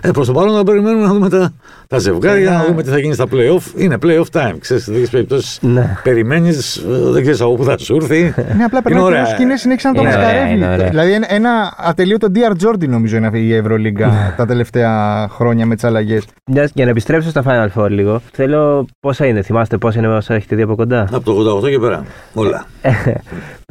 [0.00, 1.52] Ε, Προς το παρόν να περιμένουμε να δούμε τα,
[1.88, 2.56] τα ζευγάρια, Ναι.
[2.56, 3.80] να δούμε τι θα γίνει στα playoff.
[3.80, 4.54] Είναι playoff time.
[4.58, 5.96] Ξέρεις, σε τέτοιες περιπτώσεις Ναι.
[6.02, 8.34] περιμένεις, δεν ξέρεις από πού θα σου έρθει.
[8.56, 9.22] Ναι, απλά περνάει ωραία.
[9.22, 10.54] καιρός και είναι συνέχισε να το Είναι ωραία, μασκαρεύει.
[10.54, 10.88] είναι ωραία.
[10.88, 15.84] Δηλαδή ένα, ένα ατελείωτο DR Jordan νομίζω είναι η Ευρωλίγκα τα τελευταία χρόνια με τις
[15.84, 16.24] αλλαγές.
[16.50, 20.34] Μιας- Για να επιστρέψω στα Final Four λίγο, θέλω πόσα είναι, θυμάστε πόσα είναι όσα
[20.34, 22.04] έχετε δει από κοντά; Από το 88 και πέρα.
[22.34, 22.66] Όλα.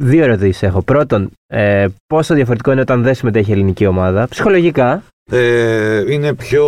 [0.02, 0.82] Δύο ερωτήσεις έχω.
[0.82, 4.26] Πρώτον, ε, πόσο διαφορετικό είναι όταν δεν συμμετέχει η ελληνική ομάδα.
[4.28, 5.02] Ψυχολογικά.
[5.30, 6.64] Ε, είναι πιο.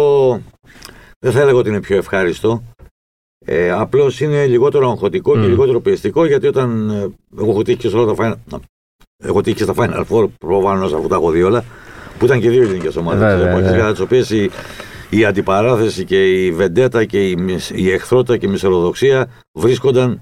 [1.19, 2.63] Δεν θα έλεγα ότι είναι πιο ευχάριστο.
[3.47, 5.49] Ε, Απλώς είναι λιγότερο αγχωτικό και Μμ.
[5.49, 6.91] λιγότερο πιεστικό γιατί όταν.
[6.91, 7.09] ε,
[7.41, 8.59] εγώ έχω τύχει και σε όλα τα final.
[9.25, 11.65] Έχω τύχει και στα Final Four προφανώς αφού τα έχω δει όλα.
[12.19, 13.37] Που ήταν και δύο ελληνικέ ομάδες.
[13.37, 13.77] Βέβαια, ναι.
[13.77, 14.51] Κατά τις οποίες η,
[15.11, 20.21] η αντιπαράθεση και η βεντέτα και η, μισ- η εχθρότητα και η μισεροδοξία βρίσκονταν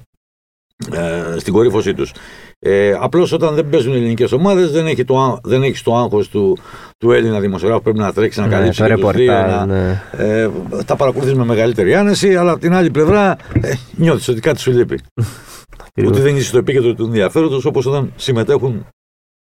[0.93, 2.13] ε, στην κορύφωσή τους.
[2.59, 5.97] Ε, Απλώς όταν δεν παίζουν οι ελληνικές ομάδες δεν έχει το, άγ- δεν έχεις το
[5.97, 6.59] άγχος του,
[6.99, 7.83] του Έλληνα δημοσιογράφου.
[7.83, 9.55] Πρέπει να τρέξει να Ναι, καλύψει το και τους δύο, ρεπορτάζ.
[9.55, 10.03] να- ναι.
[10.17, 10.51] ε,
[10.87, 14.71] τα παρακολουθείς με μεγαλύτερη άνεση, αλλά από την άλλη πλευρά ε, νιώθεις ότι κάτι σου
[14.73, 14.99] λείπει.
[16.07, 18.87] ότι δεν είσαι στο επίκεντρο του ενδιαφέροντος όπως όταν συμμετέχουν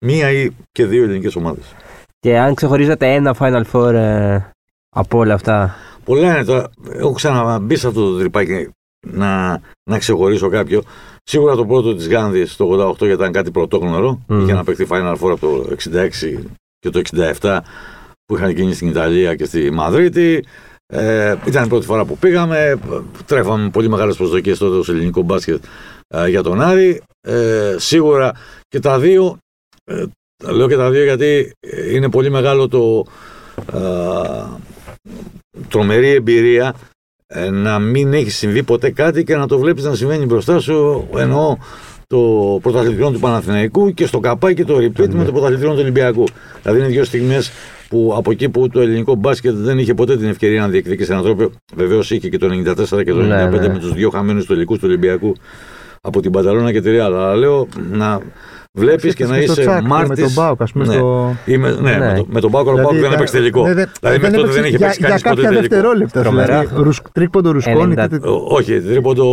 [0.04, 1.64] μία ή και δύο ελληνικές ομάδες.
[2.18, 4.38] Και αν ξεχωρίζατε ένα Final Four ε,
[4.96, 6.70] από όλα αυτά; Πολλά είναι τώρα.
[6.92, 8.68] Έχω ξαναμπεί σε αυτό το τρυπάκι
[9.06, 9.60] να,
[9.90, 10.82] να ξεχωρίσω κάποιο.
[11.22, 14.24] Σίγουρα το πρώτο της Γάνδης το 88 γιατί ήταν κάτι πρωτόγνωρο.
[14.26, 14.42] Μμμ.
[14.42, 16.38] Είχε να παίχει Final Four από το 66
[16.78, 17.02] και το
[17.40, 17.58] 67
[18.24, 20.44] που είχαν γίνει στην Ιταλία και στη Μαδρίτη.
[20.86, 22.78] Ε, ήταν η πρώτη φορά που πήγαμε.
[23.26, 25.64] Τρέφαμε πολύ μεγάλες προσδοκίες τότε στο ελληνικό μπάσκετ
[26.08, 27.02] ε, για τον Άρη.
[27.20, 28.32] Ε, σίγουρα
[28.68, 29.38] και τα δύο.
[29.84, 30.04] Ε,
[30.44, 33.04] τα λέω και τα δύο γιατί ε, είναι πολύ μεγάλο το.
[33.72, 34.46] ε,
[35.68, 36.91] τρομερή εμπειρία ε,
[37.52, 41.56] να μην έχει συμβεί ποτέ κάτι και να το βλέπεις να συμβαίνει μπροστά σου εννοώ
[42.06, 46.24] το πρωταθλητριό του Παναθηναϊκού και στο καπάκι το repeat με το πρωταθλητριό του Ολυμπιακού.
[46.62, 47.52] Δηλαδή είναι δύο στιγμές
[47.88, 51.24] που από εκεί που το ελληνικό μπάσκετ δεν είχε ποτέ την ευκαιρία να διεκδικήσει έναν
[51.24, 51.50] τρόπο.
[51.74, 53.68] Βεβαίως είχε και το 94 και το 95 Ναι, ναι.
[53.68, 55.34] με τους δύο χαμένους τελικού του Ολυμπιακού
[56.00, 57.14] από την Πανταλώνα και τη Ρεάλ.
[57.14, 58.20] Αλλά λέω να
[58.78, 60.08] βλέπεις και να στο είσαι Τσάκ και μάρτη.
[60.08, 60.86] Με τον Μπάουκ, ας πούμε.
[60.86, 60.92] Ναι.
[60.92, 61.34] στο...
[61.46, 61.98] Είμαι, ναι, Ναι.
[61.98, 63.66] Με, το, με τον Πάοκ, ο Δηλαδή, Πάοκ δεν ήταν- έπαιξε τελικό.
[63.66, 65.68] ναι, δεν- δηλαδή μέχρι τότε δεν είχε για, παίξει για κανείς ποτέ κάποια τελικό.
[65.74, 66.20] δευτερόλεπτα.
[66.22, 66.60] Τρομερά.
[66.60, 67.94] Δηλαδή, ρουσ, τρίκποντο Ρουσκόνη.
[67.94, 68.08] 90.
[68.10, 69.24] τότε- Ο- Όχι, τρίποντο.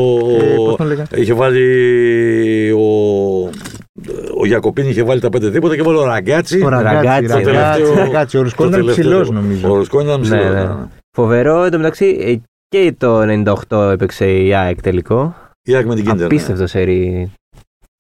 [0.42, 2.72] Ε, πώς τον λέγανε; είχε βάλει.
[2.72, 2.84] Ο,
[4.40, 6.62] ο Γιακοπίνη είχε βάλει τα πέντε τρίποτα και βάλει ο Ραγκάτσι.
[6.64, 7.44] Ο Ραγκάτσι, Ραγκάτσι, Ραγκάτσι,
[7.82, 8.38] τελευταίο- Ραγκάτσι.
[8.38, 9.22] Ο Ρουσκόνη το ήταν τελευταίο.
[9.22, 9.76] ψηλός Ο νομίζω.
[9.76, 10.44] Ρουσκόνη ήταν ψηλός.
[10.44, 10.70] Ναι, ναι.
[11.18, 12.36] Φοβερό, εν τω μεταξύ ε,
[12.68, 13.22] και το
[13.70, 15.36] 98 έπαιξε η ΑΕΚ τελικό.
[15.64, 16.20] Η Άκη με την Κίντερ.
[16.20, 16.26] ναι.
[16.26, 17.32] Απίστευτο σερί.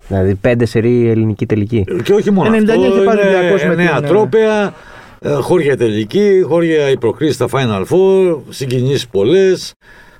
[0.09, 1.85] Δηλαδή πέντε σερί ελληνική τελική.
[2.03, 2.73] Και όχι μόνο 99 αυτό.
[2.85, 4.73] είχε πάρει είναι 200 με νέα την, ε, τρόπαια,
[5.19, 9.73] ε, χώρια τελική, χώρια υποκρίση στα Final Four, συγκινήσεις πολλές.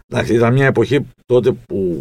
[0.08, 1.98] Εντάξει, ήταν μια εποχή τότε που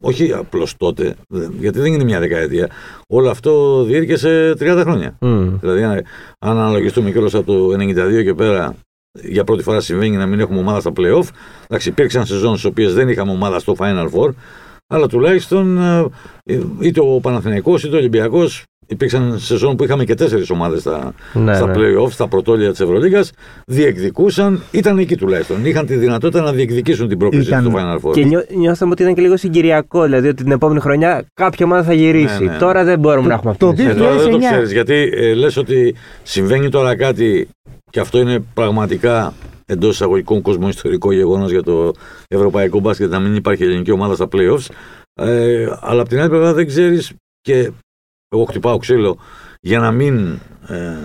[0.00, 2.68] όχι απλώς τότε, δεν- γιατί δεν είναι μια δεκαετία.
[3.08, 5.16] Όλο αυτό διήρκεσε 30 χρόνια.
[5.20, 5.58] Μμ.
[5.60, 5.92] Δηλαδή, αν,
[6.38, 8.74] αν αναλογιστούμε κιόλας από το 92 και πέρα,
[9.22, 11.28] για πρώτη φορά συμβαίνει να μην έχουμε ομάδα στα playoff.
[11.68, 14.28] Εντάξει, υπήρξαν σεζόν στις οποίες δεν είχαμε ομάδα στο Final Four,
[14.92, 16.10] αλλά τουλάχιστον ε,
[16.80, 21.54] είτε ο Παναθηναϊκός είτε ο Ολυμπιακός υπήρξαν σεζόν που είχαμε και τέσσερις ομάδες στα, Ναι,
[21.54, 21.72] στα ναι.
[21.76, 23.24] playoff, στα πρωτόλια της Ευρωλίγα.
[23.66, 25.64] Διεκδικούσαν, ήταν εκεί τουλάχιστον.
[25.64, 28.12] Είχαν τη δυνατότητα να διεκδικήσουν την πρόκληση Ήταν- στο Final Four.
[28.12, 31.82] Και νιώ, νιώθαμε ότι ήταν και λίγο συγκυριακό, δηλαδή ότι την επόμενη χρονιά κάποια ομάδα
[31.82, 32.44] θα γυρίσει.
[32.44, 32.58] Ναι, ναι.
[32.58, 33.98] Τώρα δεν μπορούμε να έχουμε αυτή το τη Ε, σεζόν.
[33.98, 34.50] τώρα δεν το 2009.
[34.50, 37.48] ξέρεις γιατί ε, λες ότι συμβαίνει τώρα κάτι
[37.90, 39.32] και αυτό είναι πραγματικά
[39.66, 41.92] εντός εισαγωγικών κοσμοϊστορικό γεγονός για το
[42.28, 44.66] ευρωπαϊκό μπάσκετ να μην υπάρχει ελληνική ομάδα στα playoffs.
[45.20, 47.70] Ε, αλλά από την άλλη πλευρά δεν ξέρεις και
[48.34, 49.18] εγώ χτυπάω ξύλο
[49.60, 50.38] για να μην
[50.68, 50.96] ε,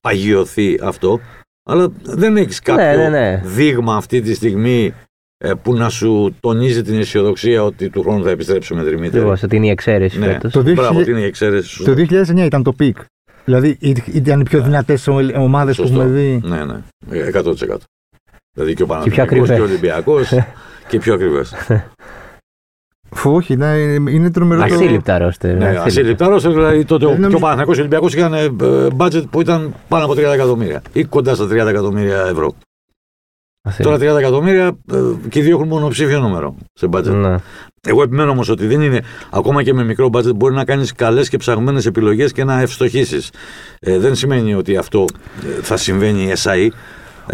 [0.00, 1.20] παγιωθεί αυτό.
[1.66, 3.42] Αλλά δεν έχεις κάποιο ναι, ναι.
[3.44, 4.94] δείγμα αυτή τη στιγμή
[5.38, 9.06] ε, που να σου τονίζει την αισιοδοξία ότι του χρόνου θα επιστρέψουμε Δημήτρη.
[9.06, 10.26] Ακριβώς, ότι είναι η εξαίρεση Ναι.
[10.26, 10.52] φέτος.
[10.52, 11.84] Το 2000 Μπράβο, ότι είναι η εξαίρεση σου.
[11.84, 12.96] Το 2009 ήταν το peak.
[13.44, 14.64] Δηλαδή ή- ήταν οι πιο Ναι.
[14.64, 16.00] δυνατές ομάδες που Σωστό.
[16.00, 16.40] έχουμε δει.
[16.44, 16.78] Ναι, ναι.
[17.10, 17.52] Ε, 100%.
[18.52, 19.48] Δηλαδή και ο πιο Παναθηναϊκός ακριβές.
[19.56, 20.32] και ο Ολυμπιακός
[20.88, 21.52] και πιο ακριβές.
[23.14, 23.76] Φου, όχι, είναι,
[24.10, 24.74] είναι τρομερό το.
[24.74, 25.50] Ασύλληπτα ρόστερ.
[25.56, 25.84] ναι, ασύλληπτα.
[25.84, 28.48] ασύλληπτα ρόστερ, δηλαδή τότε ο, Δεν και ο νομίζω- Παναθηναϊκός και ο Ολυμπιακός είχαν ε,
[28.96, 32.54] budget που ήταν πάνω από 30 εκατομμύρια ή κοντά στα 30 εκατομμύρια ευρώ.
[33.66, 33.98] Ασύλληπτα.
[33.98, 34.96] Τώρα 30 εκατομμύρια ε,
[35.28, 37.04] και οι δύο έχουν μονοψήφιο νούμερο σε budget.
[37.04, 37.34] Ναι.
[37.86, 39.00] Εγώ επιμένω όμως ότι δεν είναι,
[39.30, 43.18] ακόμα και με μικρό budget, μπορεί να κάνεις καλές και ψαγμένες επιλογές και να ευστοχήσει.
[43.80, 45.04] Ε, δεν σημαίνει ότι αυτό
[45.58, 46.68] ε, θα συμβαίνει SAE.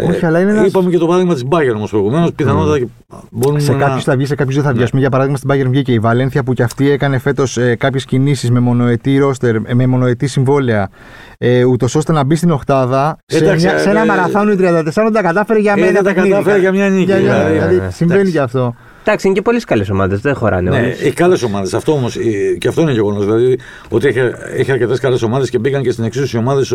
[0.09, 2.31] Όχι, αλλά είναι ένας- Είπαμε και το παράδειγμα της Bayern όμως προηγουμένως.
[2.35, 2.87] Πιθανότατα και
[3.31, 3.77] μπορούμε Σε να.
[3.77, 4.77] κάποιους θα βγει, σε κάποιους δεν θα βγει.
[4.77, 4.83] Ναι.
[4.83, 7.75] Ας πούμε, για παράδειγμα, στην Bayern βγήκε η Βαλένθια που και αυτή έκανε φέτος ε,
[7.75, 10.89] κάποιες κινήσεις με μονοετή ρόστερ, ε, με μονοετή συμβόλαια,
[11.37, 13.17] ε, ούτως ώστε να μπει στην Οχτάδα.
[13.25, 15.91] Σε, Εντάξει, μια, σε ένα ε, μαραθώνιο 34 τα κατάφερε για Ε, μένα.
[15.91, 16.29] δεν τα παιχνίδι.
[16.29, 17.03] κατάφερε για μια νίκη.
[17.03, 17.53] Για- για- δηλαδή.
[17.53, 17.89] δηλαδή, ναι, ναι.
[17.91, 18.37] συμβαίνει Εντάξει.
[18.37, 18.75] και αυτό.
[19.03, 21.01] Εντάξει, είναι και πολύ καλές ομάδες, δεν χωράνε Ναι, όλες.
[21.01, 21.73] έχει καλές ομάδες.
[21.73, 22.17] Αυτό όμως
[22.57, 23.25] και αυτό είναι γεγονός.
[23.25, 23.59] Δηλαδή
[23.89, 24.19] ότι έχει,
[24.55, 26.69] έχει αρκετές καλές ομάδες και μπήκαν και στην εξίσωση ομάδες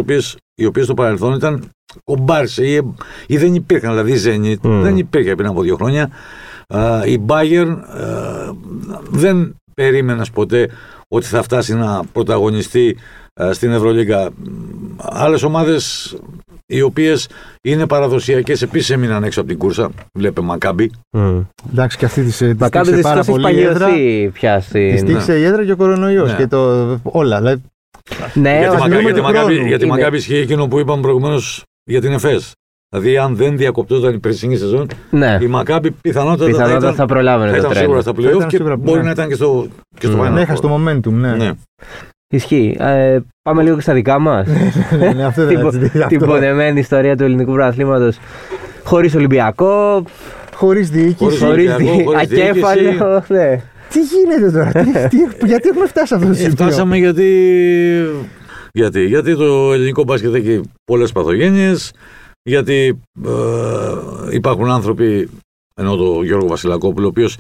[0.55, 1.69] οι οποίες στο παρελθόν ήταν
[2.05, 2.81] κομπάρσες ή,
[3.27, 3.91] ή δεν υπήρχαν.
[3.91, 4.83] Δηλαδή η Zenit Μμμ.
[4.83, 6.11] δεν υπήρχε πριν από δύο χρόνια.
[6.69, 8.05] Α, η Bayern α,
[9.11, 10.69] δεν περίμενες ποτέ
[11.09, 12.97] ότι θα φτάσει να πρωταγωνιστεί
[13.43, 14.29] α, στην Ευρωλίγκα.
[14.97, 16.17] Άλλες ομάδες
[16.67, 17.29] οι οποίες
[17.63, 19.91] είναι παραδοσιακές επίσης έμειναν έξω από την κούρσα.
[20.19, 20.91] Βλέπε Μακάμπι.
[21.17, 21.41] Μμ.
[21.73, 23.87] Εντάξει, και αυτή τη Μακάμπι τύχησε πάρα δυστυχώς έχει πολύ η έδρα.
[23.87, 24.63] παλιωθεί πια Τη
[24.97, 25.07] στην.
[25.07, 26.37] τύχησε η έδρα και ο κορονοϊός Ναι.
[26.37, 26.59] και το.
[27.03, 27.39] Όλα.
[27.39, 27.63] Δηλαδή,
[28.35, 29.67] Ναι, γιατί όχι, Μακά- μιλούμε γιατί του Μακάμπι- χρόνου.
[29.69, 32.53] γιατί Είναι- Μακάμπι ισχύει εκείνο που είπαμε προηγουμένως για την ΕΦΕΣ.
[32.89, 35.39] Δηλαδή, αν δεν διακοπτόταν η περσινή σεζόν, ναι.
[35.41, 38.03] η Μακάμπι πιθανότατα θα Πιθανότατα ήταν, θα προλάβαινε θα το ήταν σίγουρα τρένο.
[38.03, 39.05] στα Θα playoff ήταν και σίγουρα, μπορεί ναι.
[39.05, 39.67] να ήταν και στο,
[39.99, 40.23] και στο Ναι.
[40.23, 40.43] Final ναι, Four.
[40.43, 41.35] έχασε το momentum, ναι.
[41.35, 41.51] Ναι.
[42.29, 42.77] Ισχύει.
[42.81, 44.47] Ε, πάμε λίγο και στα δικά μας.
[44.99, 46.27] ναι, ναι, αυτό την, δεν πο- έτσι, την αυτό.
[46.27, 48.19] πονεμένη ιστορία του ελληνικού πρωταθλήματος.
[48.85, 50.03] Χωρίς Ολυμπιακό,
[50.55, 51.17] Χωρίς διοίκηση.
[51.19, 53.25] Χωρίς χωρίς Ολυμπιακό, χωρίς ακέφαλο.
[53.29, 53.61] Ναι.
[53.89, 57.29] Τι γίνεται τώρα, τι, τι, γιατί έχουμε φτάσει σε αυτό το Ε, σημείο; φτάσαμε γιατί...
[58.73, 59.05] γιατί.
[59.07, 61.93] Γιατί το ελληνικό μπάσκετ έχει πολλές παθογένειες,
[62.43, 63.31] γιατί ε,
[64.31, 65.29] υπάρχουν άνθρωποι,
[65.75, 67.37] ενώ το Γιώργο Βασιλακόπουλο, ο οποίος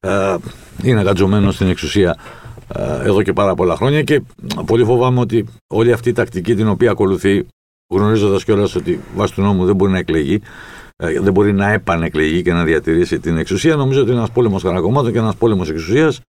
[0.00, 0.34] ε,
[0.82, 4.22] είναι κατζωμένος στην εξουσία ε, εδώ και πάρα πολλά χρόνια και
[4.66, 7.46] πολύ φοβάμαι ότι όλη αυτή η τακτική την οποία ακολουθεί,
[7.94, 10.40] γνωρίζοντας κιόλας ότι βάσει του νόμου δεν μπορεί να εκλεγεί,
[10.96, 14.62] ε, δεν μπορεί να επανεκλεγεί και να διατηρήσει την εξουσία, νομίζω ότι είναι ένας πόλεμος
[14.62, 16.20] χαρακομμάτων και ένας πόλεμος εξουσίας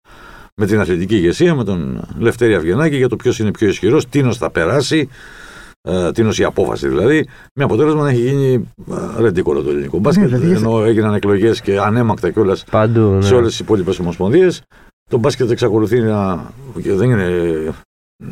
[0.56, 4.38] με την αθλητική ηγεσία, με τον Λευτέρη Αυγενάκη για το ποιος είναι πιο ισχυρός, τίνος
[4.38, 5.10] θα περάσει,
[5.82, 10.26] ε, τίνος η απόφαση δηλαδή, με αποτέλεσμα να έχει γίνει ε, ρεντίκολο το ελληνικό μπάσκετ.
[10.26, 13.00] δηλαδή, ενώ έγιναν εκλογές και ανέμακτα κιόλας Παντού.
[13.00, 13.22] Ναι.
[13.22, 14.62] σε όλες τις υπόλοιπες ομοσπονδίες.
[15.12, 16.52] Το μπάσκετ εξακολουθεί να.
[16.82, 17.28] και δεν είναι.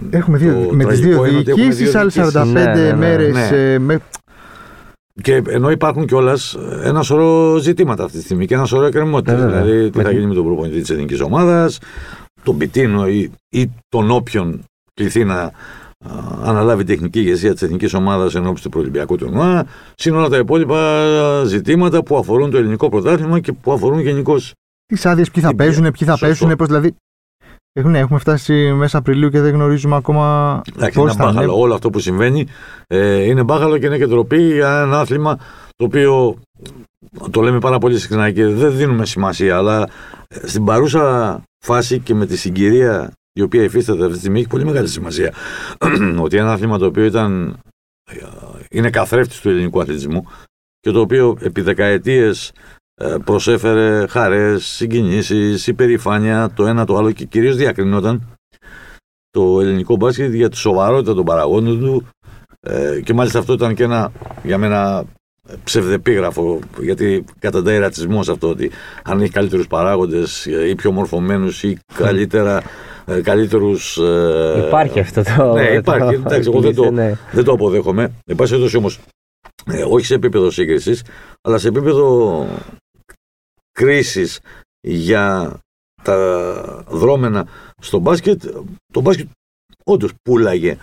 [0.09, 2.53] Έχουμε δύο, το με τις δύο τραγικό είναι ότι έχουμε διοικήσεις, δύο άλλες 45 διοικήσεις.
[2.53, 2.95] Ναι, ναι, ναι.
[2.95, 3.33] μέρες.
[3.33, 3.73] Ναι.
[3.73, 3.99] ε, με,
[5.21, 9.33] Και ενώ υπάρχουν κιόλας ένα σωρό ζητήματα αυτή τη στιγμή και ένα σωρό εκκρεμότητες.
[9.33, 9.61] Ε, βέβαια.
[9.63, 11.79] δηλαδή, τι Με θα την- γίνει με τον προπονητή της εθνική ομάδας,
[12.43, 14.63] τον Πιτίνο ή, ή τον όποιον
[14.93, 15.51] κληθεί να α,
[16.43, 19.65] αναλάβει τεχνική ηγεσία της εθνικής ομάδας ενώπιση του Προολυμπιακού τουρνουά,
[19.95, 21.03] συν όλα τα υπόλοιπα
[21.45, 24.53] ζητήματα που αφορούν το ελληνικό πρωτάθλημα και που αφορούν γενικώς.
[24.93, 26.25] Τις άδειες ποιοι θα Την παίζουν, πια- ποιοι θα Σωστό.
[26.25, 26.95] παίζουν, πώς δηλαδή.
[27.73, 31.33] Έχουν, ναι, έχουμε φτάσει μέσα Απριλίου και δεν γνωρίζουμε ακόμα Εντάξει, πώς είναι θα είναι.
[31.33, 31.59] μπάχαλο.
[31.59, 32.47] Όλο αυτό που συμβαίνει
[32.87, 35.37] ε, είναι μπάχαλο και είναι και ντροπή για ένα άθλημα
[35.75, 36.39] το οποίο
[37.31, 39.89] το λέμε πάρα πολύ συχνά και δεν δίνουμε σημασία, αλλά
[40.27, 44.47] ε, στην παρούσα φάση και με τη συγκυρία η οποία υφίσταται αυτή τη στιγμή έχει
[44.47, 45.33] πολύ μεγάλη σημασία.
[46.23, 47.59] ότι ένα άθλημα το οποίο ήταν,
[48.11, 48.15] ε,
[48.69, 50.25] είναι καθρέφτης του ελληνικού αθλητισμού
[50.79, 52.53] και το οποίο επί δεκαετίες ε,
[53.25, 58.33] προσέφερε χαρές, συγκινήσεις, υπερηφάνεια, το ένα το άλλο και κυρίως διακρινόταν
[59.31, 62.07] το ελληνικό μπάσκετ για τη σοβαρότητα των παραγόντων του
[62.59, 64.11] ε, και μάλιστα αυτό ήταν και ένα
[64.43, 65.03] για μένα
[65.63, 68.71] ψευδεπίγραφο γιατί καταντάει ρατσισμό αυτό ότι
[69.03, 72.61] αν έχει καλύτερους παράγοντες ε, ή πιο μορφωμένους ή καλύτερα
[73.05, 75.53] ε, καλύτερους ε, Υπάρχει αυτό το.
[75.53, 75.99] ναι, υπάρχει.
[76.15, 77.17] το- Εντάξει, εγώ δεν το- ναι.
[77.31, 78.11] δεν το αποδέχομαι.
[78.25, 78.99] Εν πάση περιπτώσει όμως,
[79.65, 81.03] ε, όχι σε επίπεδο σύγκρισης,
[81.41, 82.45] αλλά σε επίπεδο
[83.79, 84.25] κρίση
[84.81, 85.59] για
[86.03, 86.17] τα
[86.89, 87.47] δρόμενα
[87.81, 88.43] στο μπάσκετ,
[88.93, 89.27] το μπάσκετ
[89.83, 90.77] όντως πουλάγε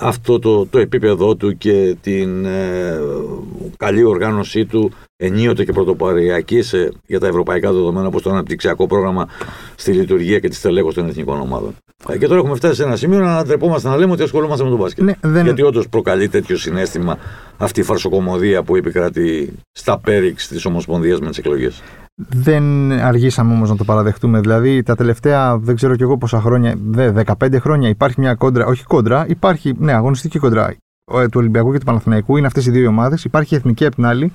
[0.00, 3.00] αυτό το, το επίπεδο του και την ε,
[3.76, 9.28] καλή οργάνωσή του ενίοτε και πρωτοπαριακής σε, για τα ευρωπαϊκά δεδομένα όπως το αναπτυξιακό πρόγραμμα
[9.74, 11.74] στη λειτουργία και τη στελέχωση των εθνικών ομάδων.
[12.08, 14.70] Ε, και τώρα έχουμε φτάσει σε ένα σημείο να ντρεπόμαστε να λέμε ότι ασχολούμαστε με
[14.70, 15.04] τον μπάσκετ.
[15.04, 17.18] Ναι, δεν, Γιατί όντως προκαλεί τέτοιο συνέστημα
[17.56, 21.82] αυτή η φαρσοκομωδία που επικρατεί στα πέριξ της Ομοσπονδίας με τις εκλογές;
[22.14, 24.40] δεν αργήσαμε όμως να το παραδεχτούμε.
[24.40, 28.66] Δηλαδή τα τελευταία, δεν ξέρω κι εγώ πόσα χρόνια, δε, 15 χρόνια υπάρχει μια κόντρα,
[28.66, 30.74] όχι κόντρα, υπάρχει ναι, αγωνιστική κόντρα
[31.12, 32.36] ε, του Ολυμπιακού και του Παναθηναϊκού.
[32.36, 33.24] Είναι αυτές οι δύο ομάδες.
[33.24, 34.32] Υπάρχει η εθνική απ' την άλλη.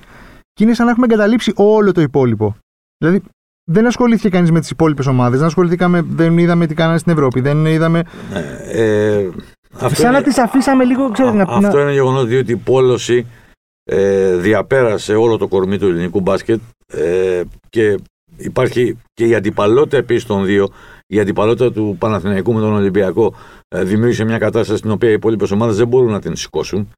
[0.60, 2.56] Και είναι σαν να έχουμε εγκαταλείψει όλο το υπόλοιπο.
[2.98, 3.22] Δηλαδή,
[3.70, 5.38] δεν ασχολήθηκε κανείς με τις υπόλοιπες ομάδες.
[5.38, 7.40] Δεν ασχοληθήκαμε, δεν είδαμε τι κάνανε στην Ευρώπη.
[7.40, 8.02] Δεν είδαμε.
[8.72, 9.28] Ε,
[9.72, 12.52] αυτό Σαν είναι- να τις αφήσαμε λίγο, ξέρεις, να, Α- Αυτό να- είναι γεγονός διότι
[12.52, 13.26] η πόλωση
[13.84, 17.98] ε, διαπέρασε όλο το κορμί του ελληνικού μπάσκετ ε, και
[18.36, 20.68] υπάρχει και η αντιπαλότητα επίσης των δύο.
[21.06, 23.34] Η αντιπαλότητα του Παναθηναϊκού με τον Ολυμπιακό
[23.68, 26.88] ε, δημιούργησε μια κατάσταση στην οποία οι υπόλοιπες ομάδες δεν μπορούν να την σηκώσουν.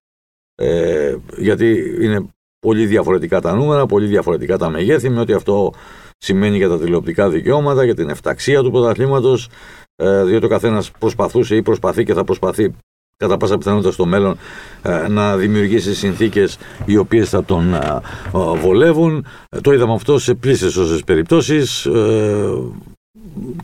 [0.54, 2.26] Ε, γιατί είναι
[2.66, 5.72] πολύ διαφορετικά τα νούμερα, πολύ διαφορετικά τα μεγέθη, με ό,τι αυτό
[6.18, 9.48] σημαίνει για τα τηλεοπτικά δικαιώματα, για την εφταξία του πρωταθλήματος.
[9.96, 12.74] Ε, διότι ο καθένας προσπαθούσε ή προσπαθεί και θα προσπαθεί
[13.16, 14.36] κατά πάσα πιθανότητα στο μέλλον
[14.82, 19.26] ε, να δημιουργήσει συνθήκες οι οποίες θα τον ε, ε, βολεύουν.
[19.48, 22.52] Ε, Το είδαμε αυτό σε πλήσεις όσες περιπτώσεις ε,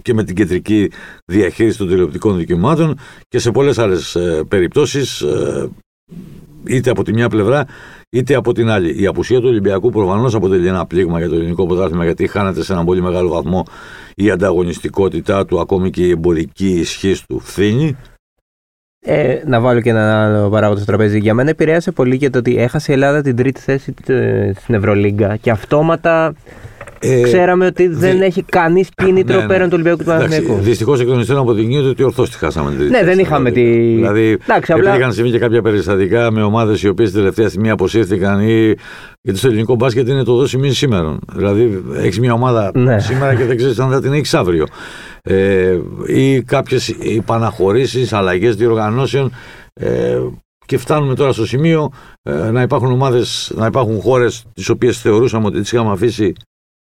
[0.02, 0.90] και με την κεντρική
[1.24, 5.68] διαχείριση των τηλεοπτικών δικαιωμάτων και σε πολλές άλλες ε, περιπτώσεις ε,
[6.66, 7.66] είτε από τη μια πλευρά
[8.10, 9.02] είτε από την άλλη.
[9.02, 12.72] Η απουσία του Ολυμπιακού προφανώς αποτελεί ένα πλήγμα για το ελληνικό πρωτάθλημα γιατί χάνεται σε
[12.72, 13.64] έναν πολύ μεγάλο βαθμό
[14.14, 17.96] η ανταγωνιστικότητά του, ακόμη και η εμπορική ισχύ του φθήνει.
[19.00, 21.18] Ε, να βάλω και ένα άλλο παράγοντα στο τραπέζι.
[21.18, 24.74] Για μένα επηρέασε πολύ και το ότι έχασε η Ελλάδα την τρίτη θέση ε, στην
[24.74, 26.34] Ευρωλίγκα και αυτόματα
[27.00, 29.48] Ε, ξέραμε ότι δεν δι- έχει κανείς κίνητρο Ναι, ναι.
[29.48, 30.58] πέραν του Ολυμπιακού του Παναθηναϊκού.
[30.60, 33.20] Δυστυχώς εκ των υστέρων αποδεικνύεται ότι ορθώς τη χάσαμε την τρίτη Ναι, δεν θέση.
[33.20, 37.12] είχαμε τη- Δηλαδή, Εντάξει, επειδή απλά- είχαν συμβεί και κάποια περιστατικά με ομάδες οι οποίες
[37.12, 38.74] τελευταία στιγμή αποσύρθηκαν ή.
[39.20, 41.18] Γιατί στο ελληνικό μπάσκετ είναι το δώσει μην σήμερα.
[41.34, 42.98] Δηλαδή, έχεις μια ομάδα Ναι.
[43.00, 44.66] σήμερα και δεν ξέρεις αν θα την έχεις αύριο.
[45.22, 49.32] Ε, ή κάποιες επαναχωρήσει, αλλαγές διοργανώσεων.
[49.74, 50.18] Ε,
[50.66, 51.90] και φτάνουμε τώρα στο σημείο
[52.22, 56.32] ε, να υπάρχουν ομάδες, να υπάρχουν χώρες τις οποίες θεωρούσαμε ότι τις είχαμε αφήσει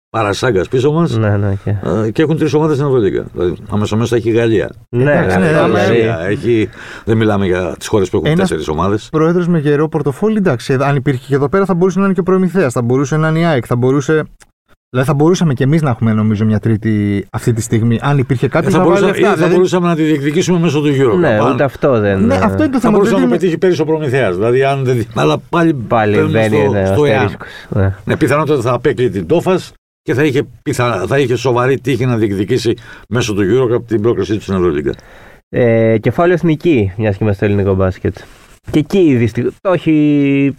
[0.10, 1.70] παρασάγκας πίσω μας Ναι, ναι, και...
[2.06, 3.26] ε, και έχουν τρεις ομάδες στην Ευρωλίγκα.
[3.34, 4.70] Δηλαδή, αμέσω μέσα έχει η Γαλλία.
[4.90, 6.70] ναι, Εντάξει, ναι, ναι, ναι, άμα δηλαδή, Γαλλία έχει,
[7.06, 9.08] δεν μιλάμε για τις χώρες που έχουν Ένας- τέσσερις ομάδες.
[9.12, 10.74] Πρόεδρος με γερό πορτοφόλι, εντάξει.
[10.82, 13.28] Αν υπήρχε και εδώ πέρα θα μπορούσε να είναι και ο Προμηθέας, θα μπορούσε να
[13.28, 14.24] είναι η ΑΕΚ, θα μπορούσε.
[14.90, 18.00] Δηλαδή θα μπορούσαμε και εμείς να έχουμε νομίζω μια τρίτη αυτή τη στιγμή.
[18.02, 19.28] Αν υπήρχε κάποιος Θα, να βάλει μπορούσα, λεφτά.
[19.28, 21.18] ή θα δηλαδή- μπορούσαμε να τη διεκδικήσουμε μέσω του Euro.
[21.20, 22.26] ναι, ούτε αυτό δεν.
[22.26, 22.92] Ναι, ε, αυτό είναι το θα θέμα.
[22.94, 24.36] μπορούσε να δεν το είναι- πετύχει πέρυσι ο Προμηθέας.
[24.36, 25.06] Δηλαδή, αν δεν.
[25.16, 25.74] Αλλά πάλι.
[25.74, 27.16] Πάλι παίρνουμε μπαίνει στο, ναι, στο εάν.
[27.16, 27.48] αστερίσκος.
[27.70, 27.96] Ναι.
[28.06, 29.72] Ναι, πιθανότατα θα απέκλει την Τόφας
[30.08, 31.06] και θα είχε, πιθα...
[31.08, 32.74] θα είχε σοβαρή τύχη να διεκδικήσει
[33.10, 34.94] μέσω του Euro από την πρόκρισή του στην Ευρωλίγκα.
[35.50, 38.18] Ε, κεφάλαιο εθνική, μιας και είμαστε στο ελληνικό μπάσκετ.
[38.72, 39.50] Και εκεί δυστυχώ.
[39.64, 40.56] Όχι.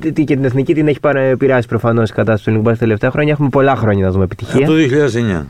[0.00, 2.80] τι- τι- Και την εθνική την έχει πάρει- επηρεάσει προφανώς η κατάσταση του ελληνικού μπάσκετ
[2.80, 3.32] τα τελευταία χρόνια.
[3.32, 4.58] Έχουμε πολλά χρόνια να δούμε επιτυχία.
[4.58, 5.46] Από το 2009.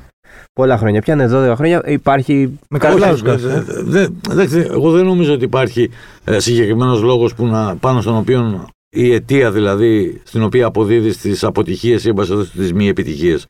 [0.53, 1.01] Πολλά χρόνια.
[1.01, 1.83] Πια είναι 12 χρόνια.
[1.87, 2.59] Υπάρχει.
[2.71, 3.37] Με Όχι, Καρλάουσκα.
[3.37, 5.91] δε- δε- δε- εγώ δεν νομίζω ότι υπάρχει
[6.25, 7.35] ε, συγκεκριμένος λόγος
[7.81, 12.13] πάνω στον οποίο η αιτία δηλαδή στην οποία αποδίδεις τις αποτυχίες ή
[12.57, 13.47] τις μη επιτυχίες.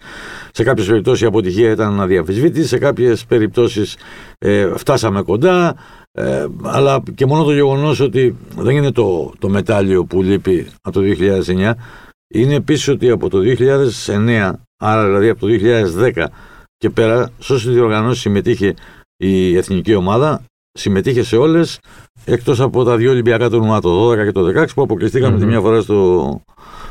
[0.52, 3.96] Σε κάποιες περιπτώσεις η αποτυχία ήταν αδιαμφισβήτητη, σε κάποιες περιπτώσεις
[4.38, 5.76] ε, φτάσαμε κοντά.
[6.12, 11.00] Ε, αλλά και μόνο το γεγονός ότι δεν είναι το, το μετάλλιο που λείπει από
[11.00, 11.06] το
[11.46, 11.72] 2009,
[12.34, 13.38] είναι επίσης ότι από το
[14.06, 15.46] 2009, άρα δηλαδή από το
[16.16, 16.24] 2010
[16.76, 18.74] και πέρα, σε όσες διοργανώσεις συμμετείχε
[19.16, 21.78] η εθνική ομάδα, συμμετείχε σε όλες
[22.24, 25.40] εκτός από τα δύο Ολυμπιακά τουρνουά, το 12 και το 16, που αποκλειστήκαμε Μμμ.
[25.40, 26.40] τη μία φορά στο,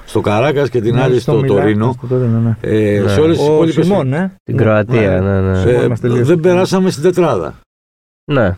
[0.06, 1.96] στο Καράκας και την Ναι, άλλη στο Μιλάνο, Τωρίνο.
[1.98, 2.58] στο Τωρίνο, ναι.
[2.62, 3.10] Ε, Ναι.
[3.10, 3.84] Σε όλες τις Ο υπόλοιπε.
[3.84, 4.32] Σιμών, ναι.
[4.44, 4.62] Την Ναι.
[4.64, 5.62] Κροατία, ναι, ναι.
[5.72, 7.60] Ε, είμαστε λίγο- δεν περάσαμε στην τετράδα.
[8.32, 8.58] Ναι.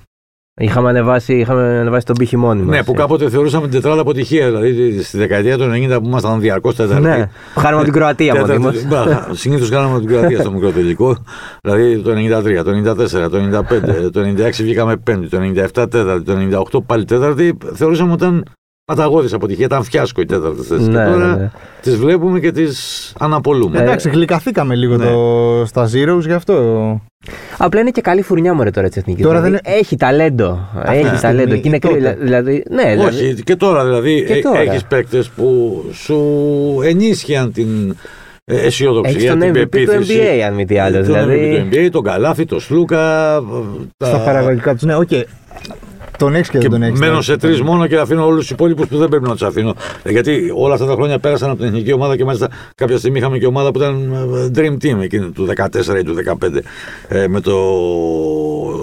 [0.62, 2.76] Είχαμε ανεβάσει, είχαμε ανεβάσει τον πύχη μόνοι μας.
[2.76, 4.46] Ναι, που κάποτε θεωρούσαμε την τετράδα αποτυχία.
[4.46, 7.02] Δηλαδή στη δεκαετία του 90 που ήμασταν διαρκώς τέταρτη.
[7.02, 7.30] Ναι.
[7.56, 8.76] Χάρη από την Κροατία μόνοι μας.
[9.32, 11.18] Συνήθως κάναμε την Κροατία στο μικρό τελικό.
[11.62, 12.72] Δηλαδή το 93, το
[13.26, 13.38] 94, το
[14.08, 17.58] 95, το 96 βγήκαμε πέμπτη, το 97 τέταρτη, το 98 πάλι τέταρτη.
[17.74, 18.44] Θεωρούσαμε ότι ήταν
[18.96, 20.82] παταγώδης αποτυχία, ήταν φιάσκο η τέταρτη θέση.
[20.90, 21.50] Ναι, και τώρα ναι, ναι.
[21.82, 23.80] τις βλέπουμε και τις αναπολούμε.
[23.80, 25.06] Ε, Εντάξει, γλυκαθήκαμε λίγο Ναι.
[25.06, 26.56] το, στα Zeros γι' αυτό.
[27.58, 29.24] Απλά είναι και καλή φουρνιά μωρέ τώρα της εθνικής.
[29.26, 30.60] Τώρα δηλαδή, δεν Έχει ταλέντο.
[30.76, 31.56] Αυτή έχει τη ταλέντο.
[31.56, 32.18] στιγμή Και είναι ή κρύ- τότε.
[32.22, 34.60] Δηλαδή, ναι, δηλαδή, Όχι, και τώρα δηλαδή Και τώρα.
[34.60, 36.20] έχεις παίκτες που σου
[36.84, 37.96] ενίσχυαν την
[38.46, 40.20] ε, αισιοδοξία, έχεις τον την MVP του πεποίθηση.
[40.22, 40.96] NBA, αν μη τι άλλο.
[40.96, 43.36] Τον Δηλαδή, MVP του NBA, τον Καλάθη, τον Σλούκα.
[43.36, 43.40] ε,
[43.98, 44.84] τα- Στα παραγωγικά τους.
[44.84, 45.10] Ναι, οκ.
[46.20, 47.00] Τον έχεις και δεν Και τον έχεις.
[47.00, 49.76] μένω σε τρεις μόνο και αφήνω όλους τους υπόλοιπους που δεν πρέπει να τους αφήνω.
[50.04, 53.18] Ε, Γιατί όλα αυτά τα χρόνια πέρασαν από την εθνική ομάδα και μάλιστα κάποια στιγμή
[53.18, 55.66] είχαμε και ομάδα που ήταν ε, Dream Team εκείνη του 14
[56.00, 56.60] ή του 15
[57.08, 57.54] ε, με το,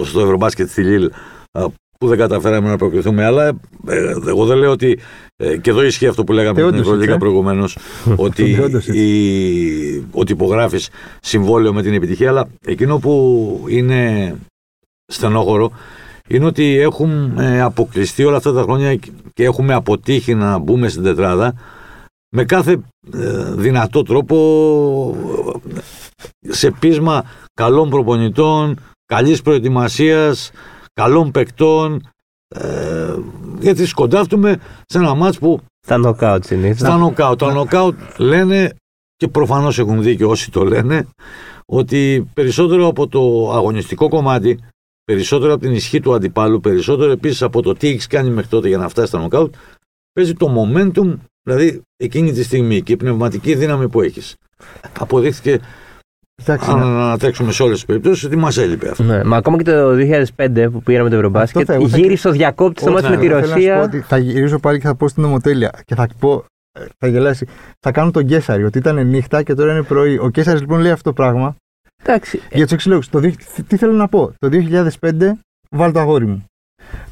[0.03, 1.09] στο Ευρωμπάσκετ στη Λίλ
[1.51, 1.63] ε,
[1.99, 3.23] που δεν καταφέραμε να προκριθούμε.
[3.25, 3.47] Αλλά
[3.87, 4.99] ε, εγώ δεν λέω ότι.
[5.35, 7.17] ε, και εδώ ισχύει αυτό που λέγαμε στην Θεόντωσιτς, Ευρωλίγα ε.
[7.17, 7.77] προηγουμένως,
[8.15, 8.97] ότι, Θεόντωσιτς.
[8.97, 10.89] η, ότι υπογράφεις
[11.21, 12.29] συμβόλαιο με την επιτυχία.
[12.29, 14.35] Αλλά εκείνο που είναι
[15.05, 15.71] στενόχωρο
[16.27, 18.95] είναι ότι έχουμε αποκλειστεί όλα αυτά τα χρόνια
[19.33, 21.53] και έχουμε αποτύχει να μπούμε στην τετράδα
[22.29, 22.71] με κάθε
[23.13, 24.37] ε, δυνατό τρόπο
[25.75, 30.51] ε, σε πείσμα καλών προπονητών, καλής προετοιμασίας,
[30.93, 32.09] καλών παικτών
[32.55, 33.15] ε,
[33.59, 36.79] γιατί σκοντάφτουμε σε ένα μάτς που στα νοκάουτ συνήθως.
[36.79, 37.39] στα νοκάουτ.
[37.39, 38.75] Τα νοκάουτ λένε
[39.15, 41.07] και προφανώς έχουν δίκιο όσοι το λένε,
[41.65, 44.59] ότι περισσότερο από το αγωνιστικό κομμάτι,
[45.11, 48.67] περισσότερο από την ισχύ του αντιπάλου, περισσότερο επίσης από το τι έχεις κάνει μέχρι τότε
[48.67, 49.55] για να φτάσεις στα νοκάουτ,
[50.13, 54.35] παίζει το momentum, δηλαδή εκείνη τη στιγμή και η πνευματική δύναμη που έχεις.
[54.99, 55.59] Αποδείχθηκε
[56.43, 56.85] Εντάξει, αν ναι.
[56.85, 59.03] ανατρέξουμε σε όλες τις περιπτώσεις, ότι μας έλειπε αυτό.
[59.03, 59.93] Ναι, μα ακόμα και το
[60.35, 63.27] 2005 που πήραμε το Ευρωμπάσκετ, Αυτό θα- γύρισε ο διακόπτη στο Όχι, μάτι με τη
[63.27, 63.81] εγώ θέλω να σου πω Ρωσία.
[63.81, 66.45] ότι Θα γυρίσω πάλι και θα πω στην ομοτέλεια και θα πω.
[66.79, 67.47] ε, Θα γελάσει.
[67.79, 70.17] Θα κάνουν τον Κέσσαρη ότι ήταν νύχτα και τώρα είναι πρωί.
[70.17, 71.55] Ο Κέσσαρη λοιπόν λέει αυτό το πράγμα
[72.03, 72.41] Εντάξει.
[72.51, 73.01] για τους εξής λόγους.
[73.67, 74.33] Τι θέλω να πω.
[74.39, 75.11] Το 2005
[75.69, 76.45] βάλ' το αγόρι μου.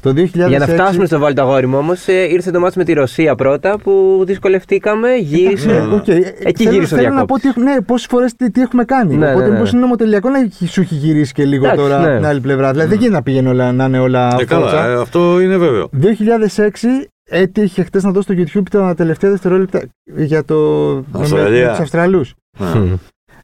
[0.00, 0.48] Το 2006.
[0.48, 3.34] Για να φτάσουμε στο βάλ' το αγόρι μου όμως, ήρθε το ματς με τη Ρωσία
[3.34, 5.66] πρώτα που δυσκολευτήκαμε, γύρισε.
[5.72, 6.08] Ναι, οκ.
[6.08, 7.42] Εκεί θέλω, γύρισε ο θέλω να πω διακόπτης.
[7.42, 9.16] τι, έχουμε- ναι, πόσες φορές τι, τι έχουμε κάνει.
[9.16, 9.52] Ναι, Οπότε ναι, ναι.
[9.54, 12.16] μήπως είναι νομοτελειακό να έχει- σου έχει γυρίσει και λίγο Εντάξει, τώρα ναι.
[12.16, 12.70] την άλλη πλευρά.
[12.70, 14.86] Δηλαδή δεν γίνεται να πηγαίνει όλα, να είναι όλα Ε, καλά, φόρτσα.
[14.86, 15.88] ε, αυτό είναι βέβαιο.
[15.92, 19.82] 2006 έτυχε χτες να δω στο YouTube τα τελευταία δευτερόλεπτα
[20.16, 20.56] για το.
[21.12, 21.70] Αυστραλία.
[21.70, 22.34] τους Αυστραλούς.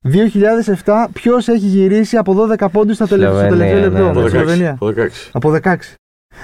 [0.02, 0.22] Ναι.
[0.22, 0.28] Μμ.
[0.84, 4.20] 2007 ποιος έχει γυρίσει από 12 πόντους στο τελευταίο στο Σλοβενία, τελευταίο λεπτό; ναι, με
[4.20, 4.30] Από τη 16.
[4.30, 4.72] Σλοβενία.
[4.80, 5.28] Από 16.
[5.32, 5.94] Από 16.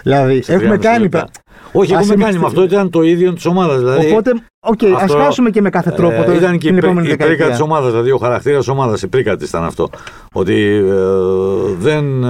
[0.03, 1.03] Δηλαδή Σε έχουμε 30 κάνει.
[1.03, 1.29] λεπτά.
[1.73, 2.37] Όχι, Ας έχουμε κάνει.
[2.37, 3.79] είμαστε- Με αυτό ήταν το ίδιο της ομάδας.
[3.79, 4.31] Δηλαδή, Οπότε,
[4.67, 7.07] οκ, αυτό, α χάσουμε και με κάθε τρόπο ε, το, ήταν και την η, επόμενη
[7.07, 7.65] πρί- η πρίκα της δεκαετία.
[7.65, 9.91] ομάδας, δηλαδή ο χαρακτήρας της ομάδας, η πρίκα της ήταν αυτό.
[10.33, 10.93] Ότι ε,
[11.79, 12.25] δεν.
[12.25, 12.29] ε,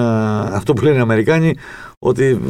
[0.52, 1.54] αυτό που λένε οι Αμερικάνοι,
[1.98, 2.40] ότι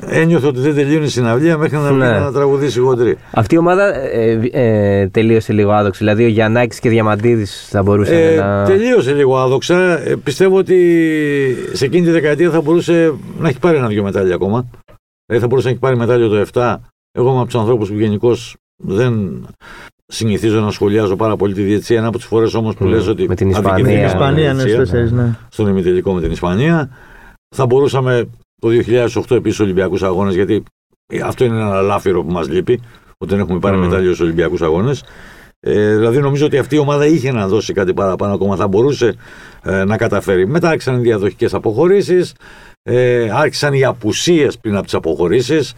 [0.00, 2.18] ένιωθε ότι δεν τελείωνε η συναυλία μέχρι να, βγει Ναι.
[2.18, 3.16] να τραγουδήσει γοντρή.
[3.30, 5.98] Αυτή η ομάδα ε, ε, τελείωσε λίγο άδοξη.
[5.98, 8.64] Δηλαδή ο Γιαννάκης και Διαμαντίδης θα μπορούσαν Ε, να.
[8.64, 9.78] Τελείωσε λίγο άδοξα.
[10.08, 10.76] Ε, πιστεύω ότι
[11.72, 14.66] σε εκείνη τη δεκαετία θα μπορούσε να έχει πάρει ένα-δυο μετάλλια ακόμα.
[15.26, 16.76] Δηλαδή θα μπορούσε να έχει πάρει μετάλλιο το 7.
[17.18, 19.44] Εγώ είμαι από τους ανθρώπους που γενικώς δεν
[20.06, 21.98] συνηθίζω να σχολιάζω πάρα πολύ τη διετησία.
[21.98, 23.98] Ένα από τις φορές όμως που Mm, λες ότι με την αδικηθήκαμε Ισπανία.
[23.98, 25.36] Η τη Ισπανία, ναι, διαιτησία, στου τέσσερι, ναι.
[25.48, 26.90] στον ημιτελικό με την Ισπανία.
[27.56, 28.28] Θα μπορούσαμε
[28.64, 28.70] το
[29.30, 30.62] 2008 επίσης Ολυμπιακούς Αγώνες, γιατί
[31.24, 32.80] αυτό είναι ένα λάφυρο που μας λείπει,
[33.18, 33.80] ότι δεν έχουμε πάρει Mm.
[33.80, 35.04] μετάλλιο στους Ολυμπιακούς Αγώνες.
[35.60, 39.14] Ε, δηλαδή νομίζω ότι αυτή η ομάδα είχε να δώσει κάτι παραπάνω ακόμα, θα μπορούσε
[39.62, 40.46] ε, να καταφέρει.
[40.46, 42.34] Μετά άρχισαν οι διαδοχικές αποχωρήσεις,
[42.82, 45.74] ε, άρχισαν οι απουσίες πριν από τις αποχωρήσεις,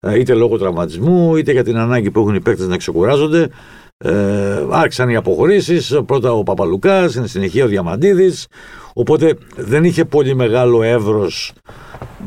[0.00, 3.48] ε, είτε λόγω τραυματισμού, είτε για την ανάγκη που έχουν οι παίκτες να ξεκουράζονται.
[4.04, 6.00] Ε, άρχισαν οι αποχωρήσεις.
[6.06, 8.46] Πρώτα ο Παπαλουκάς, στην συνεχεία ο Διαμαντίδης.
[8.94, 11.52] Οπότε δεν είχε πολύ μεγάλο εύρος,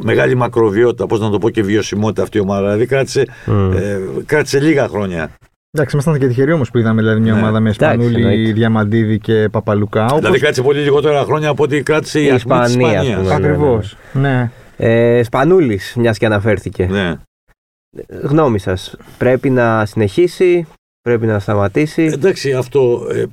[0.04, 2.62] μεγάλη μακροβιότητα, πώς να το πω και βιωσιμότητα αυτή η ομάδα.
[2.62, 3.72] Δηλαδή κράτησε, Μμ.
[3.72, 5.30] ε, κράτησε λίγα χρόνια.
[5.72, 7.40] Εντάξει, ήμασταν και τυχεροί όμως που είδαμε δηλαδή, μια Ναι.
[7.40, 8.52] ομάδα με Εντάξει, Σπανούλη, εννοείται.
[8.52, 10.06] Διαμαντίδη και Παπαλουκά.
[10.06, 10.20] Όπως...
[10.20, 13.16] Δηλαδή κράτησε πολύ λιγότερα χρόνια από ό,τι κράτησε η, Η η Ισπανία, Ισπανίας.
[13.18, 13.34] ας πούμε.
[13.34, 13.98] Ακριβώς.
[14.14, 14.52] Ναι.
[14.78, 16.86] Ε, Σπανούλης, μιας και αναφέρθηκε.
[16.92, 17.14] Ναι.
[18.22, 18.96] Γνώμη σας.
[19.18, 20.68] Πρέπει να συνεχίσει,
[21.02, 22.04] πρέπει να σταματήσει.
[22.04, 23.26] Εντάξει, αυτό ε,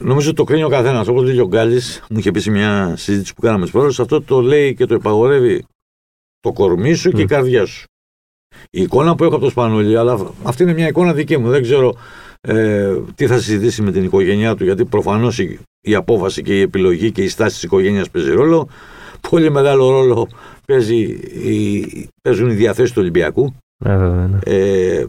[0.00, 1.08] νομίζω ότι το κρίνει ο καθένας.
[1.08, 4.40] Όπως λέει ο Γκάλης, μου είχε πει σε μια συζήτηση που κάναμε τι αυτό το
[4.40, 5.64] λέει και το υπαγορεύει
[6.40, 7.26] το κορμί σου και η Μμ.
[7.26, 7.84] καρδιά σου.
[8.70, 11.48] Η εικόνα που έχω από το Σπανούλι, αλλά αυτή είναι μια εικόνα δική μου.
[11.48, 11.94] Δεν ξέρω
[12.40, 16.60] ε, τι θα συζητήσει με την οικογένειά του, γιατί προφανώς η, η απόφαση και η
[16.60, 18.68] επιλογή και η στάση της οικογένειας παίζει ρόλο.
[19.30, 20.28] Πολύ μεγάλο ρόλο
[20.66, 20.96] παίζει
[21.44, 23.54] η, παίζουν οι διαθέσεις του Ολυμπιακού.
[23.84, 24.38] Ε, βέβαια, ναι.
[24.44, 25.06] Ε,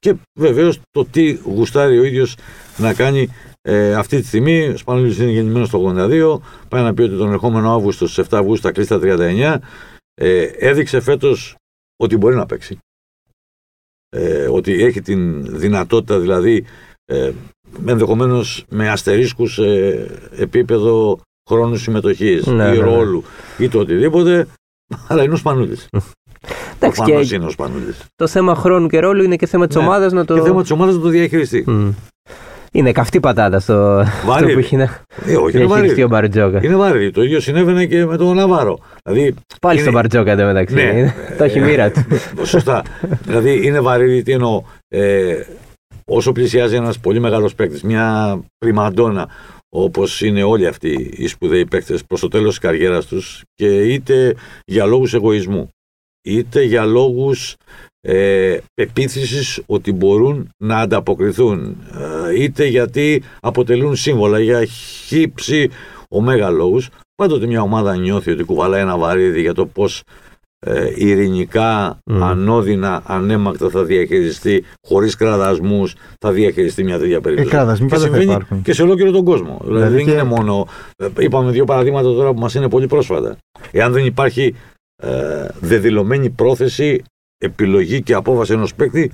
[0.00, 2.36] και βεβαίως το τι γουστάρει ο ίδιος
[2.76, 3.28] να κάνει
[3.62, 4.68] ε, αυτή τη στιγμή.
[4.68, 6.40] Ο Σπανούλης είναι γεννημένος το 82.
[6.68, 9.58] Πάει να πει ότι τον ερχόμενο Αύγουστο στις 7 Αυγούστου θα κλείσει τα 39.
[10.14, 11.56] Ε, έδειξε φέτος
[11.96, 12.78] ότι μπορεί να παίξει.
[14.08, 16.64] Ε, ότι έχει την δυνατότητα δηλαδή
[17.04, 17.32] ε,
[17.86, 19.64] ενδεχομένως με αστερίσκους σε
[20.30, 21.20] επίπεδο
[21.50, 22.76] χρόνου συμμετοχής Ναι, ή ναι, ναι.
[22.76, 23.24] ρόλου
[23.58, 24.46] ή το οτιδήποτε.
[25.08, 25.88] Αλλά είναι ο Σπανούλης.
[26.78, 27.96] Εντάξει, Προφανώς και είναι ο Σπανούλης.
[28.16, 29.82] το θέμα χρόνου και ρόλου είναι και θέμα της Ναι.
[29.82, 30.34] ομάδας να το.
[30.34, 31.64] Και θέμα της ομάδας να το διαχειριστεί.
[31.66, 31.88] Μμ.
[32.72, 34.52] Είναι καυτή πατάτα στο αυτό Βαρύδι.
[34.52, 36.02] που έχει να Ε, όχι, είναι διαχειριστεί βαρύδι.
[36.02, 36.60] ο Μπαρτζόκα.
[36.64, 37.10] Είναι βαρύδι.
[37.10, 38.78] Το ίδιο συνέβαινε και με τον Ναβάρο.
[39.04, 40.74] Δηλαδή, Πάλι είναι- στον Μπαρτζόκα εντωμεταξύ.
[40.74, 40.82] Ναι.
[40.82, 42.04] Είναι- Το έχει μοίρα του.
[42.46, 42.82] Σωστά.
[43.26, 44.62] δηλαδή είναι βαρύδι, τι εννοώ.
[44.88, 45.34] Ε,
[46.06, 49.28] όσο πλησιάζει ένας πολύ μεγάλος παίκτης, μια πριμαντόνα,
[49.68, 54.34] όπως είναι όλοι αυτοί οι σπουδαίοι παίκτες προς το τέλος της καριέρας τους, και είτε
[54.64, 55.68] για λόγους εγωισμού,
[56.26, 57.54] είτε για λόγους
[58.00, 61.76] ε, πεποίθησης ότι μπορούν να ανταποκριθούν
[62.28, 64.64] ε, είτε γιατί αποτελούν σύμβολα για
[65.06, 65.70] χύψη
[66.08, 70.02] ωμέγα λόγους πάντοτε μια ομάδα νιώθει ότι κουβαλάει ένα βαρύδι για το πώς
[70.66, 72.22] ε, ειρηνικά, Μμ.
[72.22, 77.50] ανώδυνα, ανέμακτα θα διαχειριστεί, χωρίς κραδασμούς θα διαχειριστεί μια τέτοια Ε, περίπτωση.
[77.50, 78.62] κράδασμοι Και πάντα θα συμβαίνει υπάρχουν.
[78.62, 79.60] και σε ολόκληρο τον κόσμο.
[79.64, 80.66] Δηλαδή, Δηλαδή δεν και- είναι μόνο.
[80.96, 83.36] ε, Είπαμε δύο παραδείγματα τώρα που μας είναι πολύ πρόσφατα.
[83.70, 84.54] Εάν δεν υπάρχει
[85.02, 87.02] ε, δεδηλωμένη πρόθεση,
[87.38, 89.12] επιλογή και απόφαση ενός παίκτη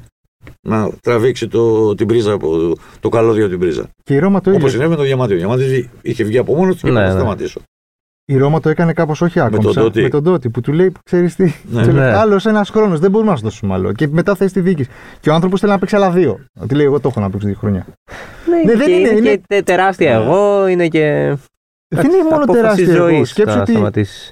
[0.60, 3.88] να τραβήξει το, την πρίζα, από- το καλώδιο από την πρίζα.
[4.04, 4.70] Και η Ρώμα το Όπως ίδιο.
[4.72, 5.34] συνέβη με τον Διαμαντή.
[5.34, 7.20] Ο Διαμαντή είχε βγει από μόνος του και Ναι, είπε να ναι.
[7.20, 7.60] σταματήσω.
[8.24, 9.72] Η Ρώμα το έκανε κάπως όχι άκομψα.
[9.72, 10.02] τον Τότι.
[10.02, 11.82] Με τον Τότι που του λέει: Ξέρεις τι, Ναι.
[11.82, 12.12] του λέει, Ναι.
[12.16, 13.92] άλλος ένας χρόνος, δεν μπορούμε να σου δώσουμε άλλο.
[13.92, 14.86] Και μετά θες τη δίκη.
[15.20, 16.40] Και ο άνθρωπος θέλει να παίξει άλλα δύο.
[16.60, 17.86] Ότι λέει: Εγώ το έχω να παίξω δύο χρόνια.
[18.48, 21.36] Ναι, Ναι, είναι, δεν και, είναι, είναι, είναι- και τε- τεράστια εγώ, είναι και.
[21.88, 22.96] Δεν είναι μόνο απόφαση τεράστια εγώ.
[22.96, 24.30] ζωής Σκέψου να ότι σταματήσεις.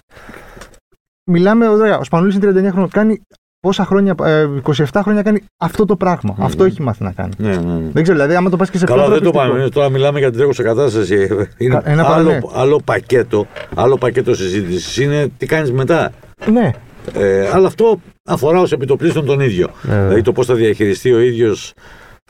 [1.30, 3.22] Μιλάμε, ωραία, ο Σπανούλης είναι 39 χρόνια, κάνει
[3.60, 6.34] πόσα χρόνια, ε, 27 χρόνια κάνει αυτό το πράγμα.
[6.38, 6.44] Μμμ.
[6.44, 7.32] Αυτό έχει μάθει να κάνει.
[7.38, 7.90] Ναι, ναι, ναι.
[7.92, 9.56] Δεν ξέρω, δηλαδή, άμα το πας και σε Καλά, πιο δεν το ανθρωπιστικό.
[9.58, 9.70] πάμε.
[9.70, 11.28] Τώρα μιλάμε για την τρέχουσα κατάσταση.
[11.58, 12.40] Είναι Ένα άλλο, παρανέ.
[12.54, 14.96] άλλο πακέτο, άλλο πακέτο συζήτησης.
[14.96, 16.12] Είναι τι κάνεις μετά.
[16.52, 16.70] Ναι,
[17.14, 19.70] Ε, αλλά αυτό αφορά ως επιτοπλίστων τον ίδιο.
[19.82, 21.72] Ναι, Δηλαδή το πώς θα διαχειριστεί ο ίδιος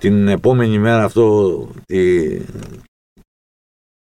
[0.00, 1.50] την επόμενη μέρα αυτό
[1.86, 2.26] τη,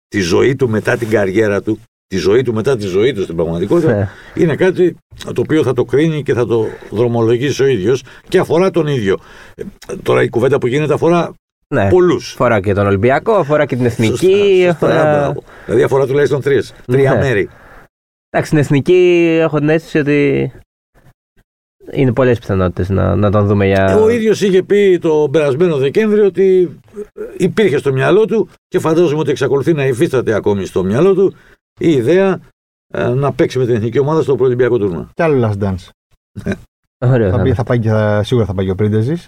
[0.07, 1.79] τη ζωή του μετά την καριέρα του,
[2.09, 4.09] τη ζωή του μετά τη ζωή του στην πραγματικότητα, Ναι.
[4.43, 4.95] είναι κάτι
[5.33, 9.17] το οποίο θα το κρίνει και θα το δρομολογήσει ο ίδιος και αφορά τον ίδιο.
[9.55, 9.63] Ε,
[10.03, 11.33] τώρα η κουβέντα που γίνεται αφορά
[11.73, 11.89] Ναι.
[11.89, 12.33] πολλούς.
[12.33, 14.67] Αφορά και τον Ολυμπιακό, αφορά και την εθνική.
[14.69, 15.35] αφορά-
[15.65, 16.73] Δηλαδή αφορά τουλάχιστον τρεις.
[16.85, 17.19] Τρία Ναι.
[17.19, 17.49] μέρη.
[18.29, 20.51] Εντάξει, στην εθνική έχω την αίσθηση ότι
[21.91, 23.97] είναι πολλές πιθανότητες να, να τον δούμε για.
[24.01, 26.79] Ο ίδιος είχε πει το περασμένο Δεκέμβριο ότι
[27.37, 31.33] υπήρχε στο μυαλό του και φαντάζομαι ότι εξακολουθεί να υφίσταται ακόμη στο μυαλό του
[31.79, 32.39] η ιδέα
[32.93, 35.09] ε, να παίξει με την εθνική ομάδα στο προελυμπιακό τουρνουά.
[35.13, 35.89] κι άλλο last dance.
[37.05, 37.55] Ωραίο Θα θα πει, είναι.
[37.55, 39.25] θα πάει και θα, σίγουρα θα πάει και ο Πρίντεζης.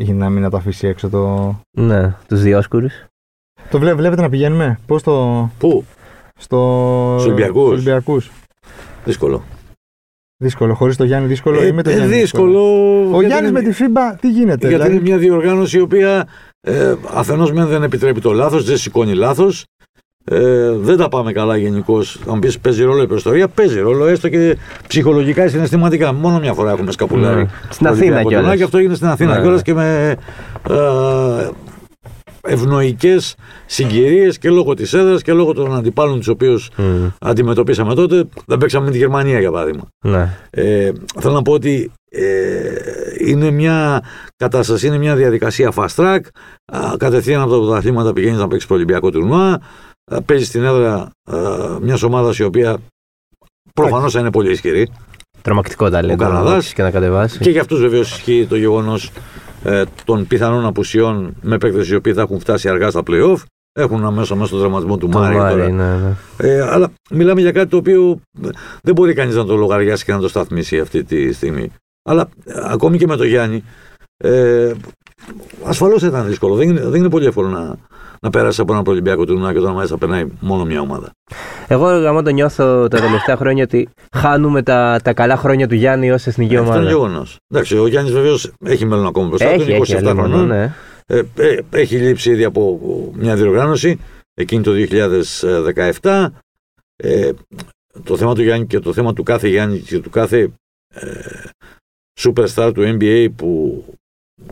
[0.00, 1.54] Έχει να μην να το αφήσει έξω το.
[1.78, 2.86] Ναι, τους διόσκουρου.
[3.70, 5.50] Το βλέ, βλέπετε να πηγαίνουμε; Πώς το.
[5.58, 5.84] Πού,
[6.38, 7.14] Στο...
[7.18, 7.62] Στους Ολυμπιακούς.
[7.62, 8.30] στους Ολυμπιακούς.
[9.04, 9.42] δύσκολο.
[10.42, 10.74] Δύσκολο.
[10.74, 12.14] Χωρίς το Γιάννη δύσκολο ή με το ε, Γιάννη.
[12.14, 12.60] δύσκολο.
[13.00, 14.68] Ο γιατί Γιάννης είναι- με τη FIBA τι γίνεται.
[14.68, 16.28] Γιατί δηλαδή; είναι μια διοργάνωση η οποία
[16.60, 19.64] ε, αφενός μεν δεν επιτρέπει το λάθος, δεν σηκώνει λάθος,
[20.30, 22.20] ε, δεν τα πάμε καλά γενικώς.
[22.30, 24.56] Αν πεις παίζει ρόλο η προϊστορία, παίζει ρόλο έστω και
[24.86, 26.12] ψυχολογικά ή συναισθηματικά.
[26.12, 27.36] Μόνο μια φορά έχουμε σκαπουλάρει.
[27.36, 27.48] Ναι.
[27.70, 28.38] Στην το Αθήνα Ολυμπιακό κιόλας.
[28.38, 29.40] τουρνουά Και αυτό έγινε στην Αθήνα Ναι.
[29.40, 30.16] κιόλας και με
[30.70, 31.48] ε,
[32.42, 33.34] ευνοϊκές
[33.66, 38.24] συγκυρίες και λόγω της έδρας και λόγω των αντιπάλων τους οποίους Μμ, αντιμετωπίσαμε τότε.
[38.46, 39.82] Δεν παίξαμε με τη Γερμανία για παράδειγμα.
[40.04, 40.28] Ναι.
[40.50, 42.22] Ε, θέλω να πω ότι ε,
[43.18, 44.02] είναι μια
[44.36, 46.20] κατάσταση, είναι μια διαδικασία fast track.
[46.72, 49.60] Α, κατευθείαν από τα πρωταθλήματα πηγαίνεις να παίξεις το Ολυμπιακό τουρνουά.
[50.24, 51.10] Παίζει στην έδρα
[51.80, 52.78] μιας ομάδας η οποία
[53.74, 54.88] προφανώς θα είναι πολύ ισχυρή.
[55.42, 56.24] Τρομακτικό ταλέντο.
[56.24, 56.54] Ο να Καναδάς.
[56.54, 57.38] δώσεις Και να κατεβάσει.
[57.38, 59.10] Και για αυτούς βεβαίως ισχύει το γεγονός
[59.64, 63.36] ε, των πιθανών απουσιών με παίκτες οι οποίοι θα έχουν φτάσει αργά στα playoff.
[63.72, 65.36] Έχουν αμέσως μέσα στον τραυματισμό του Το Μάρι.
[65.36, 65.68] Μάρι, τώρα.
[65.68, 66.14] ναι, ναι.
[66.36, 68.20] Ε, αλλά μιλάμε για κάτι το οποίο
[68.82, 71.72] δεν μπορεί κανείς να το λογαριάσει και να το σταθμίσει αυτή τη στιγμή.
[72.08, 73.64] Αλλά ε, ακόμη και με τον Γιάννη,
[74.16, 74.72] ε,
[75.64, 76.54] ασφαλώς ήταν δύσκολο.
[76.54, 77.76] Δεν είναι, δεν είναι πολύ εύκολο να,
[78.22, 81.10] να περάσει από ένα Ολυμπιακό τουρνουά και όταν μάλιστα περνάει μόνο μια ομάδα.
[81.68, 86.10] Εγώ γαμώ το νιώθω τα τελευταία χρόνια ότι χάνουμε τα, τα καλά χρόνια του Γιάννη
[86.10, 86.90] ως εθνική Αυτό είναι ομάδα.
[86.90, 87.36] γεγονός.
[87.48, 90.46] Εντάξει, ο Γιάννης βεβαίως έχει μέλλον ακόμα μπροστά του, Έχει, είναι έχει, 27 αλίμονο, χρονών.
[90.46, 90.72] ναι.
[91.06, 92.80] Ε, ε, έχει λείψει ήδη από
[93.14, 93.98] μια διοργάνωση
[94.34, 94.72] εκείνη το
[96.00, 96.26] 2017.
[96.96, 97.30] Ε,
[98.04, 100.50] το θέμα του Γιάννη και το θέμα του κάθε Γιάννη και του κάθε
[100.94, 101.08] ε,
[102.20, 103.84] superstar του NBA που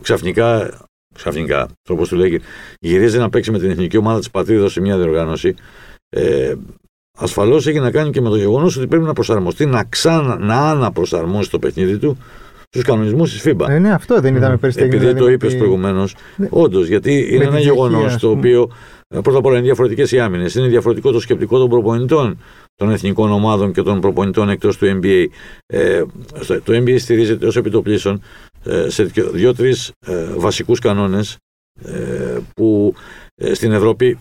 [0.01, 0.77] ξαφνικά,
[1.17, 2.39] ξαφνικά όπως του λέγει,
[2.79, 5.53] γυρίζει να παίξει με την εθνική ομάδα της πατρίδας σε μια διοργάνωση
[6.09, 6.53] ε,
[7.19, 10.69] ασφαλώς έχει να κάνει και με το γεγονός ότι πρέπει να προσαρμοστεί, να ξανά να
[10.69, 12.17] αναπροσαρμόσει το παιχνίδι του
[12.69, 13.69] στους κανονισμούς της FIBA.
[13.69, 14.77] Ε, ναι, αυτό δεν είδαμε πέρσι.
[14.77, 16.47] τι έγινε, Επειδή δηλαδή, το με είπες τη- προηγουμένως, Ναι.
[16.49, 18.39] όντως, γιατί είναι την ένα Τσεχία, γεγονός ας το πούμε.
[18.39, 18.71] οποίο
[19.07, 20.55] ε, πρώτα απ' όλα είναι διαφορετικές οι άμυνες.
[20.55, 22.37] Είναι διαφορετικό το σκεπτικό των προπονητών
[22.75, 25.25] των εθνικών ομάδων και των προπονητών εκτός του NBA.
[25.65, 26.01] Ε,
[26.39, 28.19] στο- το NBA στηρίζεται ως επιτοπλίστων ε,
[28.87, 31.37] σε δύο-τρεις ε, βασικούς κανόνες
[31.81, 32.93] ε, που
[33.35, 34.19] ε, στην Ευρώπη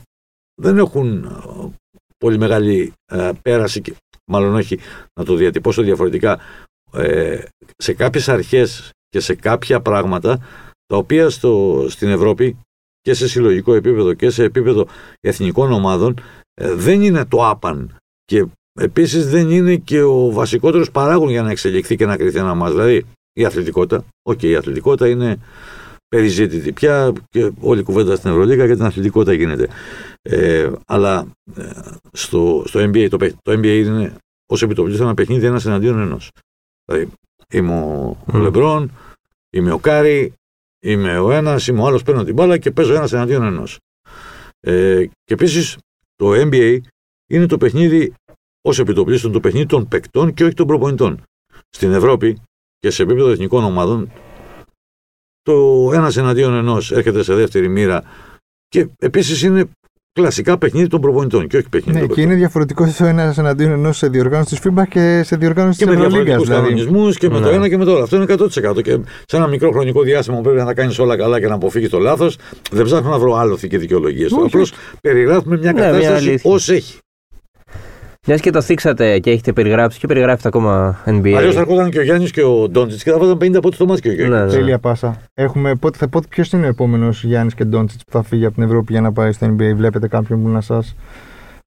[0.62, 1.70] δεν έχουν ε,
[2.18, 3.94] πολύ μεγάλη ε, πέραση, και-
[4.30, 4.78] μάλλον όχι
[5.20, 6.40] να το διατυπώσω διαφορετικά,
[6.92, 7.42] ε,
[7.76, 10.38] σε κάποιες αρχές και σε κάποια πράγματα
[10.86, 12.58] τα οποία στο, στην Ευρώπη
[13.00, 14.88] και σε συλλογικό επίπεδο και σε επίπεδο
[15.20, 16.20] εθνικών ομάδων
[16.54, 18.46] ε, δεν είναι το άπαν και
[18.80, 22.70] επίσης δεν είναι και ο βασικότερος παράγον για να εξελιχθεί και να κρυθεί ένα μας.
[22.70, 23.04] Δηλαδή
[23.36, 25.38] η αθλητικότητα, οκ, η αθλητικότητα είναι
[26.08, 29.68] περιζήτητη πια και όλη η κουβέντα στην Ευρωλίγα για την αθλητικότητα γίνεται.
[30.22, 31.26] Ε, αλλά
[31.56, 31.70] ε,
[32.12, 34.14] στο, στο NBA, το, παί- το NBA είναι
[34.46, 36.30] ως επί το πλείστον ένα παιχνίδι ένας εναντίον ενός.
[36.84, 37.12] Δηλαδή
[37.52, 38.40] είμαι ο, ο Μμ.
[38.42, 38.92] Λεμπρόν,
[39.50, 40.32] είμαι ο Κάρι,
[40.84, 43.78] είμαι ο ένας, είμαι ο άλλος, παίρνω την μπάλα και παίζω ένας εναντίον ενός.
[44.60, 45.78] Ε, και επίσης
[46.16, 46.78] το NBA
[47.30, 48.14] είναι το παιχνίδι
[48.62, 51.22] ως επιτοπλίστων το παιχνίδι των παικτών και όχι των προπονητών.
[51.68, 52.40] Στην Ευρώπη
[52.78, 54.10] και σε επίπεδο εθνικών ομάδων
[55.42, 58.02] το ένας εναντίον ενός έρχεται σε δεύτερη μοίρα
[58.68, 59.64] και επίσης είναι
[60.12, 62.30] κλασικά παιχνίδι των προπονητών και όχι παιχνίδι Ναι, των και παικτών.
[62.32, 65.90] είναι διαφορετικό ο ένα εναντίον ενός σε διοργάνωση της FIBA και σε διοργάνωση Και τη
[65.90, 66.24] με Ευρωλίγα.
[66.24, 66.68] διαφορετικούς Δηλαδή.
[66.84, 67.54] κανονισμούς και με το Ναι.
[67.56, 68.02] ένα και με το άλλο.
[68.02, 68.82] Αυτό είναι 100%.
[68.82, 71.54] Και σε ένα μικρό χρονικό διάστημα που πρέπει να τα κάνεις όλα καλά και να
[71.54, 72.38] αποφύγεις το λάθος,
[72.70, 74.32] δεν ψάχνω να βρω άλοθη και δικαιολογίες.
[74.32, 74.42] Όχι.
[74.46, 76.50] Απλώς περιγράφουμε μια Ναι, μια κατάσταση αλήθεια.
[76.52, 76.98] ως έχει.
[78.26, 81.32] Μια και το θίξατε και έχετε περιγράψει και περιγράφετε ακόμα NBA.
[81.32, 83.86] Αλλιώς θα έρχονταν και ο Γιάννης και ο Ντόντζιτ και θα βάζαν 50 από το
[83.86, 84.34] μάτι και ο Γιάννη.
[84.34, 84.50] Ναι, ναι.
[84.50, 85.22] Τέλεια πάσα.
[85.34, 88.54] Έχουμε, πότε, θα- πότε, ποιος είναι ο επόμενος Γιάννης και Ντόντσιτς που θα φύγει από
[88.54, 89.74] την Ευρώπη για να πάει στο NBA.
[89.76, 90.96] Βλέπετε κάποιον που να σας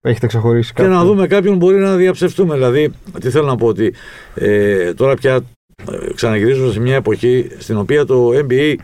[0.01, 2.53] έχετε ξεχωρίσει Και κάποιον; να δούμε κάποιον μπορεί να διαψευτούμε.
[2.53, 2.89] Δηλαδή,
[3.20, 3.93] τι θέλω να πω ότι
[4.36, 5.36] ε, τώρα πια
[5.91, 8.76] ε, ξαναγυρίζουμε σε μια εποχή στην οποία το NBA.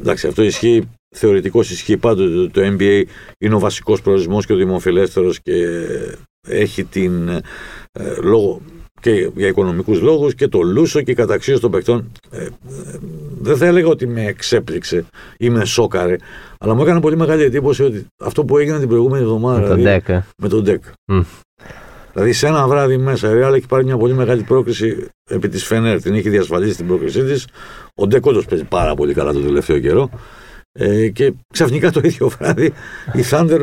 [0.00, 0.88] Εντάξει, αυτό ισχύει.
[1.16, 2.48] Θεωρητικό ισχύει πάντοτε.
[2.60, 3.02] Το NBA
[3.38, 5.66] είναι ο βασικός προορισμός και ο δημοφιλέστερος και
[6.48, 7.28] έχει την.
[7.28, 7.42] Ε,
[8.22, 8.60] λόγω
[9.00, 12.48] και για οικονομικούς λόγους και το λούσο και η καταξίωση των παιχτών ε, ε,
[13.40, 15.04] δεν θα έλεγα ότι με εξέπληξε
[15.38, 16.16] ή με σόκαρε
[16.58, 19.76] αλλά μου έκανε πολύ μεγάλη εντύπωση ότι αυτό που έγινε την προηγούμενη εβδομάδα Με τον
[19.76, 20.20] δηλαδή, 10.
[20.36, 20.82] με τον Ντεκ.
[21.04, 21.20] Μμ.
[22.12, 25.64] Δηλαδή σε ένα βράδυ μέσα η Real έχει πάρει μια πολύ μεγάλη πρόκριση επί της
[25.64, 26.00] Φενέρ.
[26.02, 27.46] Την έχει διασφαλίσει την πρόκρισή της.
[27.94, 30.10] Ο Ντεκ όντως παίζει πάρα πολύ καλά τον τελευταίο καιρό.
[30.72, 32.72] Ε, και ξαφνικά το ίδιο βράδυ
[33.12, 33.62] οι Thunder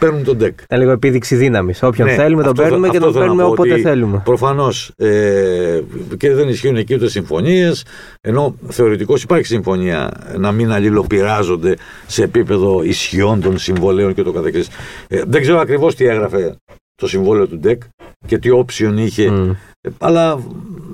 [0.00, 0.60] παίρνουν τον Ντεκ.
[0.62, 1.82] Ήταν λίγο επίδειξη δύναμης.
[1.82, 3.72] Όποιον Ναι, θέλουμε τον αυτό θα- παίρνουμε και αυτό τον θέλω να παίρνουμε πω, όποτε
[3.72, 4.20] ότι θέλουμε.
[4.24, 5.80] Προφανώς ε,
[6.16, 7.84] και δεν ισχύουν εκεί ούτε συμφωνίες,
[8.20, 11.76] ενώ θεωρητικώς υπάρχει συμφωνία να μην αλληλοπειράζονται
[12.06, 14.68] σε επίπεδο ισχυόντων συμβολαίων και το καθεξής.
[15.08, 16.56] Ε, δεν ξέρω ακριβώς τι έγραφε
[16.94, 17.82] το συμβόλαιο του Ντεκ
[18.26, 19.50] και τι option είχε, Μμ.
[19.80, 20.38] ε, αλλά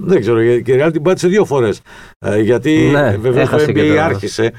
[0.01, 0.43] δεν ξέρω.
[0.61, 1.81] Και η Real την πάτησε δύο φορές.
[2.19, 4.53] Ε, γιατί Ναι, βεβαίω το έχασε και NBA το- άρχισε,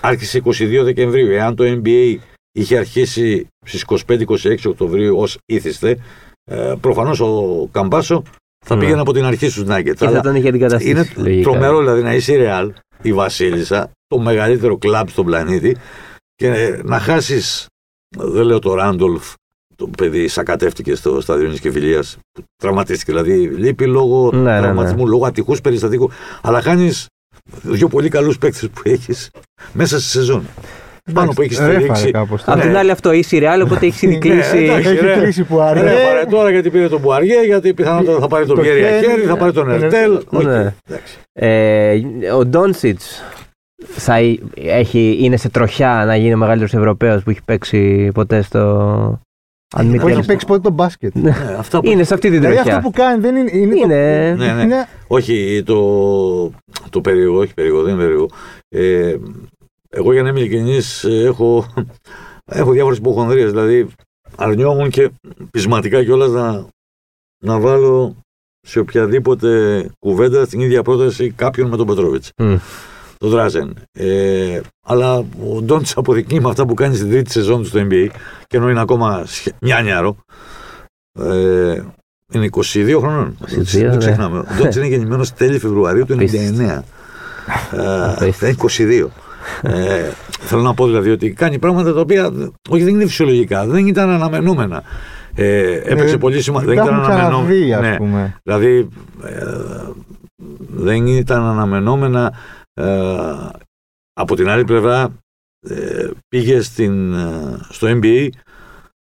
[0.00, 1.30] άρχισε 22 Δεκεμβρίου.
[1.32, 2.16] Εάν το NBA
[2.52, 5.98] είχε αρχίσει στις 25-26 Οκτωβρίου ως ήθιστε,
[6.44, 8.22] ε, προφανώς ο Καμπάσο
[8.64, 8.80] θα Ναι.
[8.80, 9.82] πήγαινε από την αρχή στους Nuggets.
[9.84, 10.90] Και θα Αλλά τον είχε αντικαταστήσει.
[10.90, 11.50] είναι λογικά.
[11.50, 12.68] τρομερό δηλαδή να είσαι η Real,
[13.02, 15.76] η Βασίλισσα, το μεγαλύτερο κλαμπ στον πλανήτη
[16.34, 17.66] και ε, να χάσεις,
[18.16, 19.32] δεν λέω το Ράντολφ,
[19.76, 24.60] το παιδί σακατεύτηκε στο στάδιο της Κεφιλίας, που τραυματίστηκε, δηλαδή λείπει λόγω Ναι, ναι, ναι.
[24.60, 26.10] τραυματισμού, λόγω ατυχούς περιστατικού,
[26.42, 27.06] αλλά χάνεις
[27.62, 29.30] δύο πολύ καλούς παίκτες που έχεις
[29.72, 30.46] μέσα στη σεζόν.
[31.12, 32.10] Πάνω που έχεις Ρέφαρε στηρίξει.
[32.10, 32.60] κάπως Απ' τώρα.
[32.60, 32.78] την Ναι.
[32.78, 34.56] άλλη αυτό η Σιρεάλ, οπότε έχεις ήδη Ναι, κλείσει.
[34.58, 34.88] εντάξει.
[34.90, 35.12] Έχει ρε.
[35.16, 35.84] κλείσει που Ναι, άρεσε.
[35.84, 39.22] πάρε τώρα γιατί πήρε τον Μπουαριέ, γιατί πιθανότατα θα πάρει τον Το Πιέρι χέρι, Αχέρι,
[39.22, 40.20] θα πάρει τον ναι, Ερτέλ.
[40.30, 40.74] Οκ, ναι.
[40.88, 41.16] εντάξει.
[41.32, 42.00] Ε,
[42.38, 43.22] ο Ντόνσιτς
[43.86, 44.14] θα
[44.54, 48.60] έχει, είναι σε τροχιά να γίνει ο μεγαλύτερος Ευρωπαίος που έχει παίξει ποτέ στο.
[49.76, 50.24] Αν μη Που τι έχει άλλο.
[50.26, 51.14] παίξει ποτέ τον μπάσκετ.
[51.14, 52.88] Ναι, αυτά που Είναι σε αυτή την Δηλαδή αυτό τροχιά.
[52.90, 53.50] που κάνει δεν είναι.
[53.52, 53.74] Είναι.
[53.74, 54.62] το- Είναι- Ναι, ναι.
[54.62, 55.80] είναι- Όχι, το,
[56.90, 58.28] το περίεργο, όχι περίεργο, δεν είναι περίεργο.
[58.68, 59.14] Ε,
[59.94, 61.66] εγώ για να είμαι ειλικρινής ε, έχω,
[62.44, 63.88] έχω διάφορες υποχονδρίες, δηλαδή
[64.36, 65.10] αρνιόμουν και
[65.50, 66.66] πεισματικά κιόλας να,
[67.44, 68.16] να βάλω
[68.66, 72.30] σε οποιαδήποτε κουβέντα στην ίδια πρόταση κάποιον με τον Πετρόβιτς.
[72.36, 72.54] Μμ.
[73.18, 73.74] Το Δράζεν.
[73.92, 78.08] Ε, αλλά ο Ντόντς αποδεικνύει με αυτά που κάνει στην τρίτη σεζόν του στο NBA
[78.46, 80.16] και ενώ είναι ακόμα σχε- νιάνιαρο.
[81.20, 81.82] Ε,
[82.32, 83.36] είναι 22 χρονών.
[83.40, 83.96] 22, Δεν ναι.
[83.96, 84.38] ξεχνάμε.
[84.38, 86.82] Ο Ντόντς είναι γεννημένος τέλη Φεβρουαρίου του 99.
[87.72, 88.46] Ε, Απίστευτο.
[88.46, 88.54] είναι
[89.08, 89.08] 22.
[89.62, 92.30] Ε, θέλω να πω δηλαδή ότι κάνει πράγματα τα οποία
[92.70, 94.82] όχι δεν είναι φυσιολογικά, δεν ήταν αναμενόμενα.
[95.34, 96.74] Ε, έπαιξε Ε, πολύ σημαντικό.
[96.74, 97.90] Τα Δεν ήταν έχουμε ξαναδεί, αναμενόμενα.
[97.92, 98.40] ας πούμε.
[98.42, 98.88] Δηλαδή
[99.24, 99.88] ε,
[100.68, 102.32] δεν ήταν αναμενόμενα.
[102.74, 103.48] ε,
[104.14, 105.08] από την άλλη πλευρά
[105.68, 108.28] ε, πήγε στην, ε, στο NBA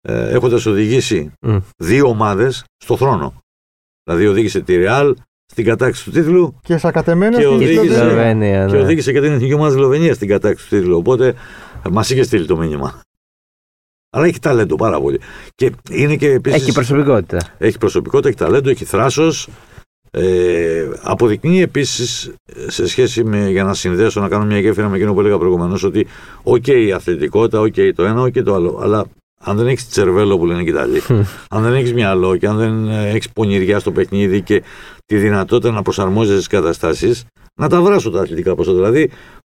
[0.01, 1.57] ε, έχοντας οδηγήσει Μμ.
[1.77, 3.33] δύο ομάδες στο θρόνο.
[4.03, 5.13] Δηλαδή οδήγησε τη Real
[5.51, 8.09] στην κατάκτηση του τίτλου Και σακατεμένο Και στην οδήγησε- Στη Σλοβενία.
[8.17, 8.81] Σλοβενία, και ναι.
[8.81, 10.97] οδήγησε και την εθνική ομάδα Σλοβενίας στην κατάκτηση του τίτλου.
[10.97, 11.27] Οπότε
[11.85, 13.01] ε, μας είχε στείλει το μήνυμα.
[14.13, 15.19] Αλλά έχει ταλέντο πάρα πολύ.
[15.55, 17.37] Και είναι και επίσης, Έχει προσωπικότητα.
[17.57, 19.47] έχει προσωπικότητα, έχει ταλέντο, έχει θράσος.
[20.11, 22.31] Ε, αποδεικνύει επίσης
[22.67, 25.83] σε σχέση με για να συνδέσω, να κάνω μια γέφυρα με εκείνο που έλεγα προηγουμένως,
[25.83, 26.07] ότι
[26.43, 28.79] οκ η αθλητικότητα, οκ το ένα, οκ το άλλο.
[28.83, 29.05] Αλλά
[29.43, 31.01] αν δεν έχεις τσερβέλο που λένε οι Ιταλοί,
[31.49, 34.63] αν δεν έχεις μυαλό και αν δεν έχεις πονηριά στο παιχνίδι και
[35.15, 37.25] τη δυνατότητα να προσαρμόζεσαι στις καταστάσεις,
[37.61, 38.83] να τα βράσω τα αθλητικά ποσότητα.
[38.89, 39.09] Δηλαδή,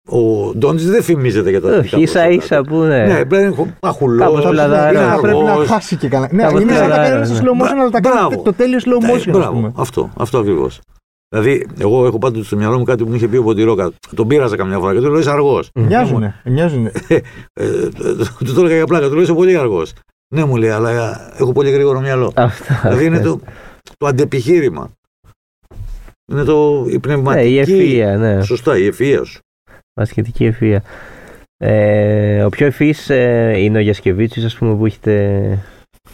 [0.08, 2.44] ο Ντόντζης δεν φημίζεται για τα αθλητικά Όχι, ίσα ποσότητα.
[2.44, 3.06] ίσα που ναι.
[3.06, 4.18] Ναι, πρέπει να είναι παχουλό.
[4.24, 4.88] Κάπως Θα λαδάρα.
[4.90, 5.66] πρέπει να- πρέπει να αργός.
[5.68, 6.32] χάσει και κανένα.
[6.34, 7.50] Ναι, Κάπως είναι σαν να λαδάρα, κάνεις στο ναι.
[7.50, 8.28] slow motion, αλλά τα Μπράβο.
[8.28, 9.72] κάνει το τέλειος slow Ναι, motion, ας μπράβο, πούμε.
[9.76, 10.80] αυτό, αυτό ακριβώς.
[11.34, 13.90] Δηλαδή, εγώ έχω πάντοτε στο μυαλό μου κάτι που μου είχε πει ο Ποντιρόκα.
[14.16, 15.70] Τον πείραζα καμιά φορά και του λέω είσαι αργός.
[15.74, 16.92] Μοιάζουνε, μοιάζουνε.
[17.08, 17.18] Ε,
[18.44, 19.92] του το έλεγα για πλάκα, του λέω είσαι πολύ αργός.
[20.34, 22.32] Ναι, μου λέει, αλλά ε, έχω πολύ γρήγορο μυαλό.
[22.34, 22.80] Αυτά.
[22.82, 23.40] δηλαδή είναι το,
[23.98, 24.90] το αντεπιχείρημα.
[26.30, 27.54] Είναι το, η Ναι, πνευματική.
[27.54, 28.42] η ευφυΐα, ναι.
[28.42, 29.38] Σωστά, η ευφυΐα σου.
[30.00, 30.78] Μπασκετική ευφυΐα.
[31.56, 35.58] Ε, ο πιο ευφύς ε, είναι ο Γιασκεβίτσιος, ας πούμε, που έχετε...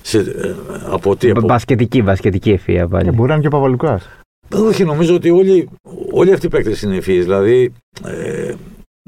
[0.02, 0.54] Σε, ε,
[0.86, 1.40] από τι, από...
[1.40, 3.10] Μπασκετική, μπασκετική ευφυΐα Ε, πάλι.
[3.10, 4.08] Μπορεί να είναι και ο Παπαλουκάς.
[4.54, 5.68] Όχι, νομίζω ότι όλοι,
[6.10, 7.24] όλοι αυτοί οι παίκτες είναι ευφύες.
[7.24, 7.72] Δηλαδή,
[8.04, 8.54] ε,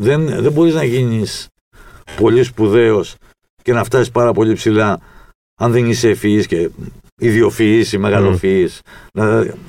[0.01, 1.49] δεν, δεν μπορείς να γίνεις
[2.17, 3.15] πολύ σπουδαίος
[3.63, 5.01] και να φτάσεις πάρα πολύ ψηλά
[5.61, 6.71] αν δεν είσαι ευφυής και
[7.19, 8.71] ιδιοφυής ή μεγαλοφυής.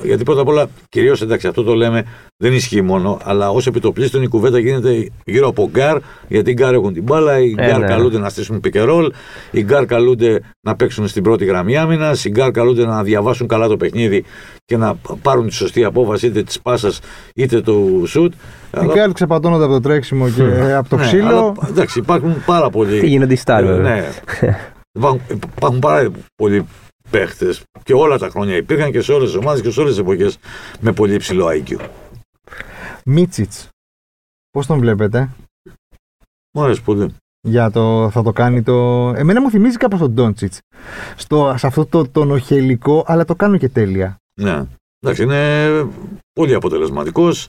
[0.03, 2.05] Γιατί πρώτα απ' όλα, κυρίως εντάξει, αυτό το λέμε
[2.37, 5.97] δεν ισχύει μόνο, αλλά ως επί το πλείστον η κουβέντα γίνεται γύρω από γκάρ,
[6.27, 7.85] γιατί οι γκάρ έχουν την μπάλα, οι Ε, γκάρ ναι.
[7.87, 9.11] καλούνται να στήσουν pick and roll,
[9.51, 13.67] οι γκάρ καλούνται να παίξουν στην πρώτη γραμμή άμυνας, οι γκάρ καλούνται να διαβάσουν καλά
[13.67, 14.23] το παιχνίδι
[14.65, 16.99] και να πάρουν τη σωστή απόφαση είτε της πάσας
[17.35, 18.33] είτε του σουτ.
[18.83, 20.43] Οι γκάρτ ξεπατώνονται από το τρέξιμο και
[20.77, 21.27] από το Ναι, ξύλο.
[21.27, 22.99] αλλά, εντάξει, υπάρχουν πάρα πολλοί.
[22.99, 23.95] Τι γίνονται οι στάρ, Ε, βέβαια.
[23.95, 24.07] Ναι.
[24.97, 25.21] υπάρχουν,
[25.55, 26.65] υπάρχουν πάρα πολλοί
[27.11, 30.01] παίχτες και όλα τα χρόνια υπήρχαν και σε όλες τις ομάδες και σε όλες τις
[30.01, 30.37] εποχές
[30.79, 31.79] με πολύ υψηλό IQ.
[33.05, 33.67] Μίτσιτς.
[34.51, 35.29] Πώς τον βλέπετε;
[36.53, 37.15] Μου αρέσει πολύ.
[37.41, 39.07] Για το, θα το κάνει το.
[39.15, 40.59] Εμένα μου θυμίζει κάπως τον Ντόντσιτς.
[41.55, 44.15] Σε αυτό το τον οχελικό, αλλά το κάνουν και τέλεια.
[44.41, 44.63] Ναι.
[44.99, 45.67] Εντάξει, είναι
[46.33, 47.47] πολύ αποτελεσματικός.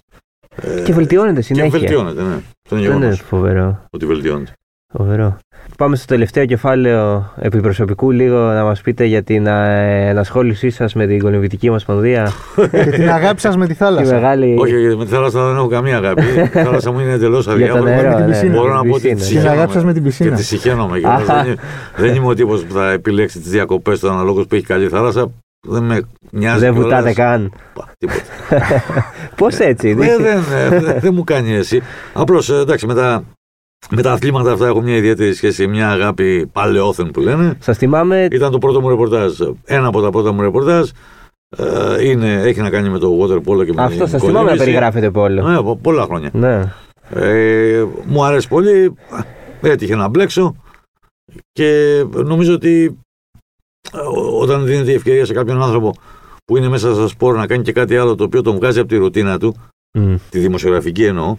[0.84, 1.78] Και βελτιώνεται και συνέχεια.
[1.78, 2.34] βελτιώνεται, ναι.
[2.34, 3.84] Αυτό είναι Δεν είναι γεγονός φοβερό.
[3.90, 4.52] ότι βελτιώνεται.
[4.92, 5.36] Φοβερό.
[5.76, 11.06] Πάμε στο τελευταίο κεφάλαιο επιπροσωπικού λίγο να μας πείτε για την ε, ενασχόλησή σας με
[11.06, 12.32] την κολυμβητική ομοσπονδία.
[12.70, 14.14] και την αγάπη σας με τη Τη θάλασσα.
[14.14, 14.56] μεγάλη...
[14.58, 16.22] Όχι, με τη θάλασσα δεν έχω καμία αγάπη.
[16.44, 17.90] Η θάλασσα μου είναι εντελώς για το αδιάφορη.
[17.90, 18.14] νερό.
[18.14, 18.50] την ναι, πισίνα.
[18.52, 19.14] ναι, Μπορώ να την πω ότι πισίνα.
[19.14, 19.52] τη Την συγχαίρω.
[19.52, 20.36] αγάπη σας με την Και πισίνα.
[20.36, 21.20] τη συγχαίρομαι κιόλας.
[21.28, 21.34] Αχα.
[21.34, 21.56] δεν, είμαι-
[21.96, 25.30] δεν είμαι ο τύπος που θα επιλέξει τις διακοπές του αναλόγως που έχει καλή θάλασσα.
[25.68, 26.60] Δεν με νοιάζει.
[26.60, 26.88] Δεν κιόλας.
[26.90, 27.52] βουτάτε καν.
[27.74, 28.22] Πα, Τίποτα.
[29.36, 29.88] Πώς έτσι.
[29.88, 31.82] Ε, δεν, ε, δεν- δεν μου κάνει έτσι.
[32.12, 33.22] Απλώς εντάξει, με τα,
[33.88, 37.56] με τα αθλήματα αυτά έχω μια ιδιαίτερη σχέση, μια αγάπη παλαιόθεν που λένε.
[37.60, 39.40] Σας θυμάμαι Ήταν το πρώτο μου ρεπορτάζ.
[39.64, 40.88] Ένα από τα πρώτα μου ρεπορτάζ
[41.58, 44.32] ε, είναι, έχει να κάνει με το water polo και με αυτό, την σας θυμάμαι
[44.32, 44.58] να κολύμβηση.
[44.64, 45.42] περιγράφετε πόλο.
[45.48, 46.30] Ναι, από πολλά χρόνια.
[46.32, 46.72] Ναι.
[47.10, 48.94] Ε, μου αρέσει πολύ.
[49.62, 50.56] Έτυχε να μπλέξω
[51.52, 52.98] και νομίζω ότι
[53.92, 55.94] ε, ό- όταν δίνεται η ευκαιρία σε κάποιον άνθρωπο
[56.44, 58.88] που είναι μέσα στα σπορ να κάνει και κάτι άλλο το οποίο τον βγάζει από
[58.88, 59.56] τη ρουτίνα του,
[59.98, 60.14] Μμ.
[60.30, 61.36] τη δημοσιογραφική εννοώ,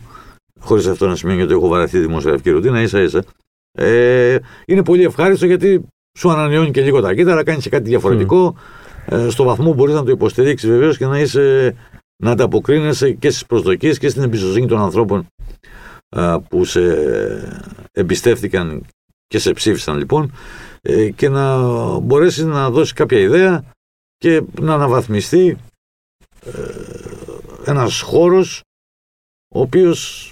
[0.59, 3.23] χωρίς αυτό να σημαίνει ότι έχω βαρεθεί τη δημοσιογραφική ρουτίνα, ίσα ίσα.
[3.71, 5.85] Ε, είναι πολύ ευχάριστο γιατί
[6.17, 8.55] σου ανανεώνει και λίγο τα κύτταρα, κάνεις και κάτι διαφορετικό.
[9.05, 11.75] Ε, στο βαθμό μπορείς να το υποστηρίξεις βεβαίως και να είσαι
[12.23, 15.27] να ανταποκρίνεσαι και στις προσδοκίες και στην εμπιστοσύνη των ανθρώπων
[16.09, 16.81] α, που σε
[17.91, 18.85] εμπιστεύτηκαν
[19.27, 20.31] και σε ψήφισαν λοιπόν
[20.81, 21.57] ε, και να
[21.99, 23.63] μπορέσεις να δώσεις κάποια ιδέα
[24.17, 25.57] και να αναβαθμιστεί
[26.45, 26.51] ε,
[27.65, 28.61] ένας χώρος
[29.55, 30.31] ο οποίος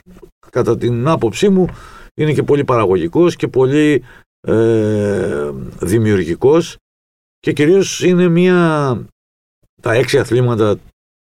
[0.51, 1.67] κατά την άποψή μου
[2.15, 4.03] είναι και πολύ παραγωγικός και πολύ
[4.47, 6.77] ε, δημιουργικός
[7.39, 9.01] και κυρίως είναι μια
[9.81, 10.77] τα έξι αθλήματα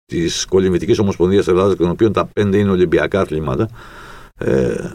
[0.04, 3.68] της Κολυμβητικής Ομοσπονδίας Ελλάδας των οποίων τα πέντε είναι Ολυμπιακά αθλήματα
[4.38, 4.90] ε,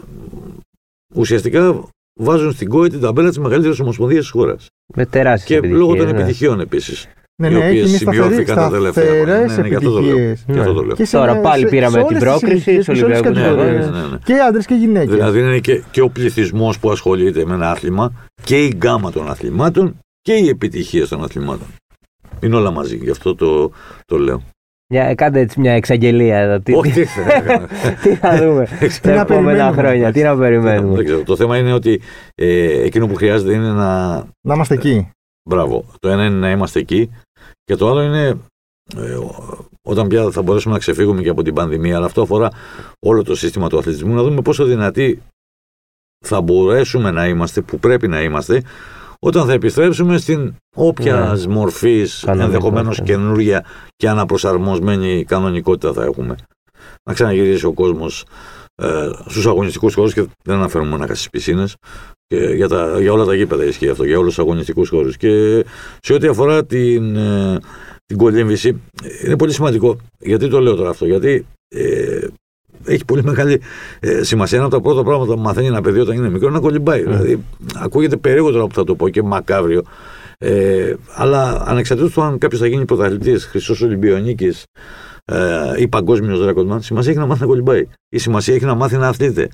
[1.14, 1.88] ουσιαστικά
[2.20, 6.08] βάζουν στην κόη την ταμπέλα της μεγαλύτερης ομοσπονδίας της χώρας Με τεράστιες και λόγω των
[6.08, 6.22] επιτυχίες, ναι.
[6.22, 7.08] επιτυχιών επίσης
[7.42, 9.24] Ναι, οι ναι, οποίες έχει μια σημειώθηκαν τα τελευταία χρόνια.
[9.24, 10.16] σταθερές Ναι, ναι, γι' αυτό το λέω.
[10.18, 10.44] επιτυχίες.
[10.48, 10.96] Γι' αυτό το λέω.
[10.96, 13.04] Και σε- Τώρα πάλι σε- πήραμε σε την όλες τις πρόκριση ηλικίες στους και σε
[13.04, 13.90] όλες τις Ολυμπιακούς Ναι, ναι, κατηγορίες.
[14.00, 14.18] ναι, ναι, ναι.
[14.24, 15.10] Και άντρες και γυναίκες.
[15.14, 18.12] Δηλαδή είναι και, και ο πληθυσμός που ασχολείται με ένα άθλημα
[18.42, 21.66] και η γκάμα των αθλημάτων και οι επιτυχίε των αθλημάτων.
[22.40, 23.70] Είναι όλα μαζί, γι' αυτό το,
[24.04, 24.42] το λέω.
[24.92, 26.60] Μια, κάντε έτσι μια εξαγγελία εδώ.
[26.60, 27.68] Τι, Όχι, τι θα έκανα.
[28.02, 28.64] τι θα δούμε
[29.02, 29.72] τα να επόμενα περιμένουμε.
[29.82, 30.12] χρόνια.
[30.12, 31.04] Τι να Δεν περιμένουμε.
[31.04, 31.22] ξέρω.
[31.22, 32.00] Το θέμα είναι ότι
[32.34, 34.14] ε, εκείνο που χρειάζεται είναι να.
[34.40, 35.08] Να είμαστε εκεί.
[35.48, 35.84] Μπράβο.
[35.98, 37.10] Το ένα είναι να είμαστε εκεί
[37.68, 38.38] και το άλλο είναι
[38.96, 41.96] ε, ο- όταν πια θα μπορέσουμε να ξεφύγουμε και από την πανδημία.
[41.96, 42.50] Αλλά αυτό αφορά
[43.06, 44.14] όλο το σύστημα του αθλητισμού.
[44.14, 45.22] Να δούμε πόσο δυνατοί
[46.26, 48.62] θα μπορέσουμε να είμαστε, που πρέπει να είμαστε,
[49.20, 51.52] όταν θα επιστρέψουμε στην όποια Ναι.
[51.52, 52.44] μορφής Κανονικότητα.
[52.44, 53.64] ενδεχομένως καινούργια
[53.96, 56.36] και αναπροσαρμοσμένη κανονικότητα θα έχουμε.
[57.08, 58.24] Να ξαναγυρίσει ο κόσμος
[58.82, 61.76] ε, στους αγωνιστικούς χώρους και δεν αναφέρουμε μόνο στις πισίνες.
[62.26, 65.16] Και για, τα, για όλα τα γήπεδα ισχύει αυτό, για όλους τους αγωνιστικούς χώρους.
[65.16, 65.64] Και
[66.00, 67.58] σε ό,τι αφορά την, ε,
[68.06, 68.80] την κολύμβηση,
[69.24, 69.96] είναι πολύ σημαντικό.
[70.18, 72.26] Γιατί το λέω τώρα αυτό, Γιατί ε,
[72.84, 73.60] έχει πολύ μεγάλη
[74.00, 74.58] ε, σημασία.
[74.58, 77.02] Ένα από τα πρώτα πράγματα που μαθαίνει ένα παιδί όταν είναι μικρό είναι να κολυμπάει.
[77.02, 79.82] Δηλαδή, ακούγεται περίεργο τώρα που θα το πω και μακάβριο.
[80.38, 84.64] Ε, αλλά ανεξαρτήτως του αν κάποιος θα γίνει πρωταθλητής, χρυσός Ολυμπιονίκης
[85.32, 87.86] ε, ή παγκόσμιος ρεκορδμάν, σημασία έχει να μάθει να κολυμπάει.
[88.08, 89.48] Η σημασία έχει να μάθει να αθλείται,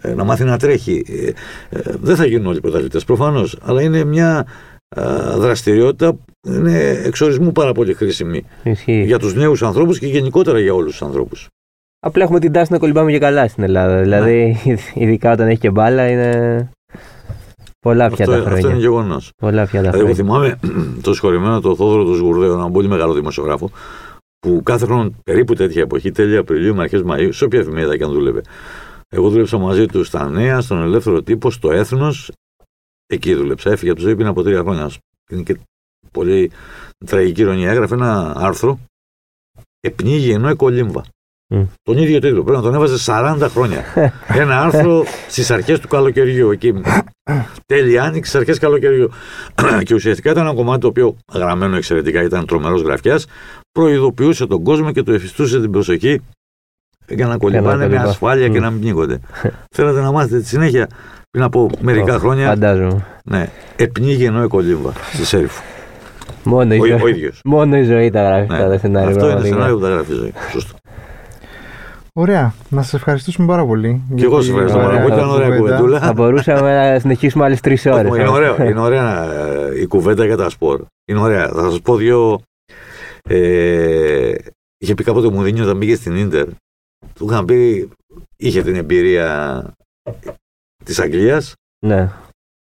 [0.00, 1.04] ε, να μάθει να τρέχει.
[1.08, 1.26] Ε,
[1.78, 4.46] ε, δεν θα γίνουν όλοι πρωταθλητές προφανώς, αλλά είναι μια
[4.96, 5.02] ε,
[5.36, 9.02] δραστηριότητα που είναι εξορισμού πάρα πολύ χρήσιμη Ισχύει.
[9.04, 11.48] για τους νέους ανθρώπους και γενικότερα για όλους τους ανθρώπους.
[12.06, 14.00] Απλά έχουμε την τάση να κολυμπάμε και καλά στην Ελλάδα.
[14.02, 14.56] Δηλαδή,
[14.94, 16.70] ειδικά όταν έχει και μπάλα, είναι
[17.80, 18.80] πολλά πια Αυτό, τα αυτό είναι χρόνια.
[18.80, 19.30] γεγονός.
[19.36, 20.56] Πολλά πια τα Δηλαδή, εγώ χρόνια.
[20.60, 23.70] θυμάμαι το συγχωρημένο το Θόδωρο του Σγουρδέου, έναν πολύ μεγάλο δημοσιογράφο,
[24.44, 28.04] που κάθε χρόνο περίπου τέτοια εποχή, τέλη Απριλίου με αρχές Μαΐου, σε όποια εφημερίδα και
[28.04, 28.42] αν δούλευε.
[29.08, 32.30] Εγώ δούλεψα μαζί του στα Νέα, στον Ελεύθερο Τύπο, στο Έθνος.
[33.06, 33.70] Εκεί δούλεψα.
[33.70, 34.90] Έφυγε από τη ζωή πριν από τρία χρόνια.
[35.30, 35.58] Είναι και
[36.10, 36.50] πολύ
[37.06, 37.70] τραγική ηρωνία.
[37.70, 38.78] Έγραφε ένα άρθρο.
[39.80, 41.04] Επνίγει ενώ εκολύμβα.
[41.48, 41.64] Μμ.
[41.82, 42.42] Τον ίδιο τίτλο.
[42.42, 43.84] Πρέπει να τον έβαζε 40 χρόνια.
[44.42, 46.50] Ένα άρθρο στις αρχές του καλοκαιριού.
[46.50, 46.74] Εκεί.
[47.66, 49.10] Τέλη άνοιξη, αρχές καλοκαιριού.
[49.84, 53.20] και ουσιαστικά ήταν ένα κομμάτι το οποίο γραμμένο εξαιρετικά, ήταν τρομερός γραφιά.
[53.78, 56.20] Προειδοποιούσε τον κόσμο και του εφιστούσε την προσοχή
[57.08, 58.08] για να κολυμπάνε με κολυμπά.
[58.08, 58.62] ασφάλεια και Μμ.
[58.62, 59.18] να μην πνίγονται.
[59.76, 60.88] Θέλατε να μάθετε τη συνέχεια
[61.30, 62.48] πριν από μερικά Ω, χρόνια.
[62.48, 63.06] Φαντάζομαι.
[63.24, 65.62] Ναι, επνίγει ενώ εκολύμβα στη Σέριφου.
[66.44, 67.40] Μόνο η, Ο, ζωή- ο ίδιος.
[67.44, 69.08] Μόνο η ζωή τα γράφει αυτά τα σενάρια.
[69.10, 69.54] Αυτό είναι πραγματικά.
[69.54, 70.32] σενάριο που τα γράφει η ζωή.
[70.52, 70.76] Σωστό.
[72.12, 72.54] Ωραία.
[72.68, 74.02] Να σας ευχαριστήσουμε πάρα πολύ.
[74.14, 75.14] Και εγώ για σε την ευχαριστώ πάρα ωραία πολύ.
[75.14, 75.60] Ήταν ωραία κουβέντα.
[75.76, 75.98] κουβεντούλα.
[76.00, 78.08] Θα μπορούσαμε να συνεχίσουμε άλλες τρεις ώρε.
[78.08, 80.80] Είναι ωραία, είναι ωραία ε, η κουβέντα για τα σπορ.
[81.04, 81.48] Είναι ωραία.
[81.48, 82.40] Θα σας πω δύο.
[83.28, 84.34] Ε,
[84.78, 86.46] είχε πει κάποτε ο Μουρίνιο όταν πήγε στην Ίντερ.
[87.14, 87.88] Του είχαν πει,
[88.36, 89.64] είχε την εμπειρία
[90.84, 91.52] της Αγγλίας
[91.86, 92.10] Ναι.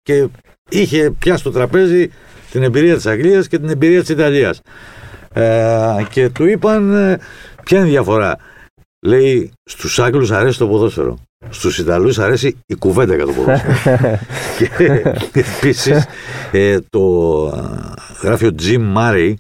[0.03, 0.29] και
[0.71, 2.11] είχε πιάσει στο τραπέζι
[2.51, 4.61] την εμπειρία της Αγγλίας και την εμπειρία της Ιταλίας.
[5.33, 7.19] Ε, και του είπαν ε,
[7.65, 8.39] ποια είναι η διαφορά.
[9.07, 11.19] Λέει στους Άγγλους αρέσει το ποδόσφαιρο.
[11.51, 14.19] Στους Ιταλούς αρέσει η κουβέντα για το ποδόσφαιρο.
[14.59, 15.03] και
[15.33, 16.07] επίσης
[16.53, 17.03] ε, το
[17.49, 19.35] α, γράφει ο Jim Murray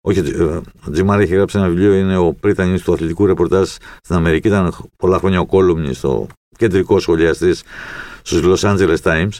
[0.00, 0.62] όχι, ε, ο
[0.96, 3.68] Jim Murray έχει γράψει ένα βιβλίο, είναι ο πρίτανης του αθλητικού ρεπορτάζ
[4.02, 6.26] στην Αμερική, ήταν πολλά χρόνια ο κόλουμνης στο
[6.58, 7.62] κεντρικός σχολιαστής
[8.22, 9.38] στους Los Angeles Times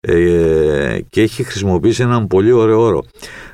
[0.00, 3.04] ε, και έχει χρησιμοποιήσει έναν πολύ ωραίο όρο.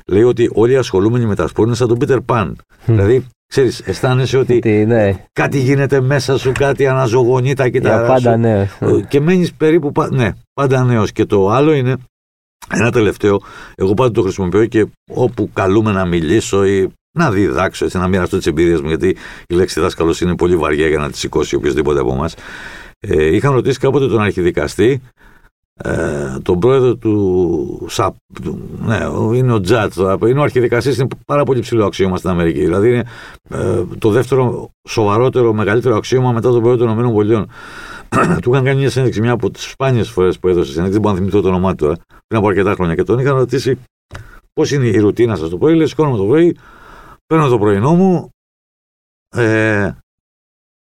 [0.07, 2.51] Λέει ότι όλοι οι ασχολούμενοι με τα σπορ είναι σαν τον Peter Pan.
[2.85, 5.25] δηλαδή, ξέρεις, αισθάνεσαι ότι Τι, ναι.
[5.33, 8.39] κάτι γίνεται μέσα σου, κάτι αναζωογονεί τα Για κύτταρά πάντα σου.
[8.39, 8.69] ναι.
[8.79, 11.11] Ε, Και μένεις περίπου, πα- ναι, πάντα νέος.
[11.11, 11.95] Και το άλλο είναι,
[12.71, 13.41] ένα τελευταίο,
[13.75, 18.37] εγώ πάντα το χρησιμοποιώ και όπου καλούμε να μιλήσω ή να διδάξω, έτσι, να μοιραστώ
[18.37, 19.15] τις εμπειρίες μου, γιατί
[19.47, 22.35] η λέξη δάσκαλος είναι πολύ βαριά για να τη σηκώσει οποιοδήποτε από εμάς.
[22.99, 25.01] Ε, είχαν ρωτήσει κάποτε τον αρχιδικαστή,
[25.83, 29.93] ε, τον πρόεδρο του ΣΑΠ, του- ναι, ο- είναι ο Τζατ,
[30.27, 32.59] είναι ο αρχιδικαστής, είναι πάρα πολύ ψηλό αξίωμα στην Αμερική.
[32.59, 33.03] Δηλαδή είναι
[33.49, 37.45] ε, το δεύτερο σοβαρότερο, μεγαλύτερο αξίωμα μετά τον πρόεδρο των ΗΠΑ.
[38.41, 41.13] του είχαν κάνει μια συνέντευξη, μια από τις σπάνιες φορές που έδωσε συνέντευξη, δεν μπορώ
[41.13, 41.95] να θυμηθώ το όνομά του τώρα,
[42.27, 42.95] πριν από αρκετά χρόνια.
[42.95, 43.79] Και τον είχαν ρωτήσει
[44.53, 45.75] πώς είναι η ρουτίνα σας το πρωί.
[45.75, 46.57] Λέει: Σηκώνομαι το πρωί,
[47.25, 48.29] παίρνω το πρωινό μου
[49.35, 49.91] ε,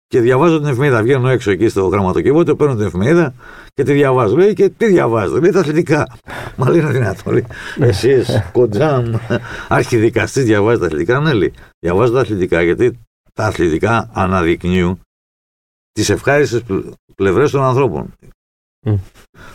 [0.07, 1.01] και διαβάζω την εφημερίδα.
[1.01, 3.33] Βγαίνω έξω εκεί στο γραμματοκιβώτιο, παίρνω την εφημερίδα
[3.73, 4.35] και τη διαβάζω.
[4.35, 6.07] Λέει: Και τι διαβάζω, λέει τα αθλητικά.
[6.55, 7.31] Μα λέει είναι δυνατό.
[7.31, 7.45] Λέει,
[7.79, 9.13] Εσείς, κοντζάμ,
[9.67, 11.19] αρχιδικαστής, διαβάζει τα αθλητικά.
[11.19, 12.99] Ναι, λέει, διαβάζω τα αθλητικά γιατί
[13.33, 14.99] τα αθλητικά αναδεικνύουν
[15.97, 16.61] τις ευχάριστες
[17.15, 18.13] πλευρές των ανθρώπων.
[18.85, 18.95] Μμ.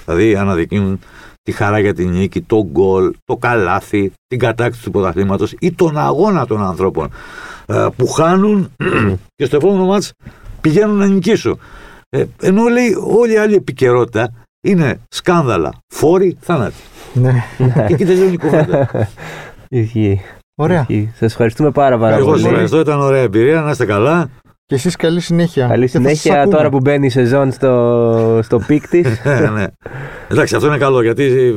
[0.05, 1.01] Δηλαδή αναδεικνύουν
[1.43, 5.99] τη χαρά για την νίκη, το γκολ, το καλάθι, την κατάκτηση του πρωταθλήματος ή τον
[5.99, 7.11] αγώνα των ανθρώπων
[7.67, 8.71] ε, που χάνουν
[9.37, 10.13] και στο επόμενο μάτς
[10.61, 11.59] πηγαίνουν να νικήσουν.
[12.09, 14.33] Ε, ενώ λέει όλη η άλλη επικαιρότητα
[14.67, 16.83] είναι σκάνδαλα, φόροι, θάνατοι.
[17.15, 17.45] Ναι.
[17.87, 18.91] και εκεί τελειώνει η κουβέντα.
[19.69, 20.21] Ισχύει.
[20.55, 20.87] Ωραία.
[21.15, 22.39] Σας ευχαριστούμε πάρα, πάρα Εγώ πολύ.
[22.39, 24.31] σας ευχαριστώ, ήταν ωραία εμπειρία, να είστε καλά.
[24.67, 25.67] Και εσείς καλή συνέχεια.
[25.67, 26.57] Καλή Και θα σας συνέχεια ακούμε.
[26.57, 29.07] τώρα που μπαίνει η σεζόν στο, στο peak της.
[29.25, 29.67] Ε, ναι.
[30.29, 31.53] Εντάξει, αυτό είναι καλό γιατί ε,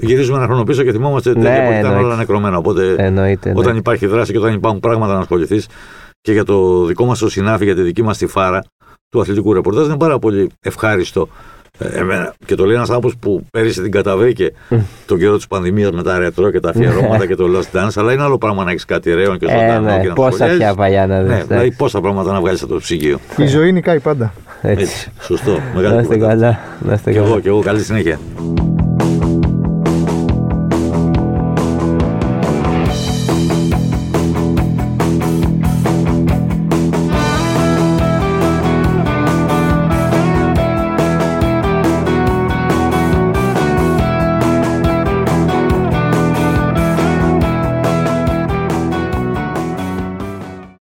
[0.00, 2.04] γυρίζουμε ένα χρόνο πίσω και θυμόμαστε ότι Ναι, τέτοια που ήταν εννοείται.
[2.06, 2.56] όλα νεκρωμένα.
[2.56, 3.52] Οπότε Εννοείται.
[3.52, 3.58] ναι.
[3.58, 5.68] όταν υπάρχει δράση και όταν υπάρχουν πράγματα να ασχοληθείς
[6.20, 8.64] και για το δικό μας το σινάφι, για τη δική μας τη φάρα
[9.08, 11.28] του αθλητικού ρεπορτάζ είναι πάρα πολύ ευχάριστο.
[11.80, 14.52] Ε, εμένα, και το λέει ένας άνθρωπος που πέρυσι την καταβρήκε
[15.06, 17.88] τον καιρό της πανδημίας με τα ρετρό και τα αφιερώματα και το Lost Dance.
[17.94, 20.30] Αλλά είναι άλλο πράγμα να έχεις κάτι ρέον και Ε, ζωντανό ναι, και να πόσα
[20.30, 20.58] σχολιάζεις.
[20.58, 21.44] πια παλιά να Ναι, δεις.
[21.46, 23.18] δηλαδή πόσα πράγματα να βγάλεις από το ψυγείο.
[23.36, 24.32] Η ζωή νικάει πάντα.
[24.62, 24.82] Έτσι.
[24.82, 25.50] Έτσι, σωστό.
[25.52, 26.26] Να Μεγάλη είστε κουβέντα.
[26.34, 26.58] καλά.
[26.80, 27.28] Να είστε Και καλά.
[27.30, 28.18] εγώ, και εγώ, καλή συνέχεια.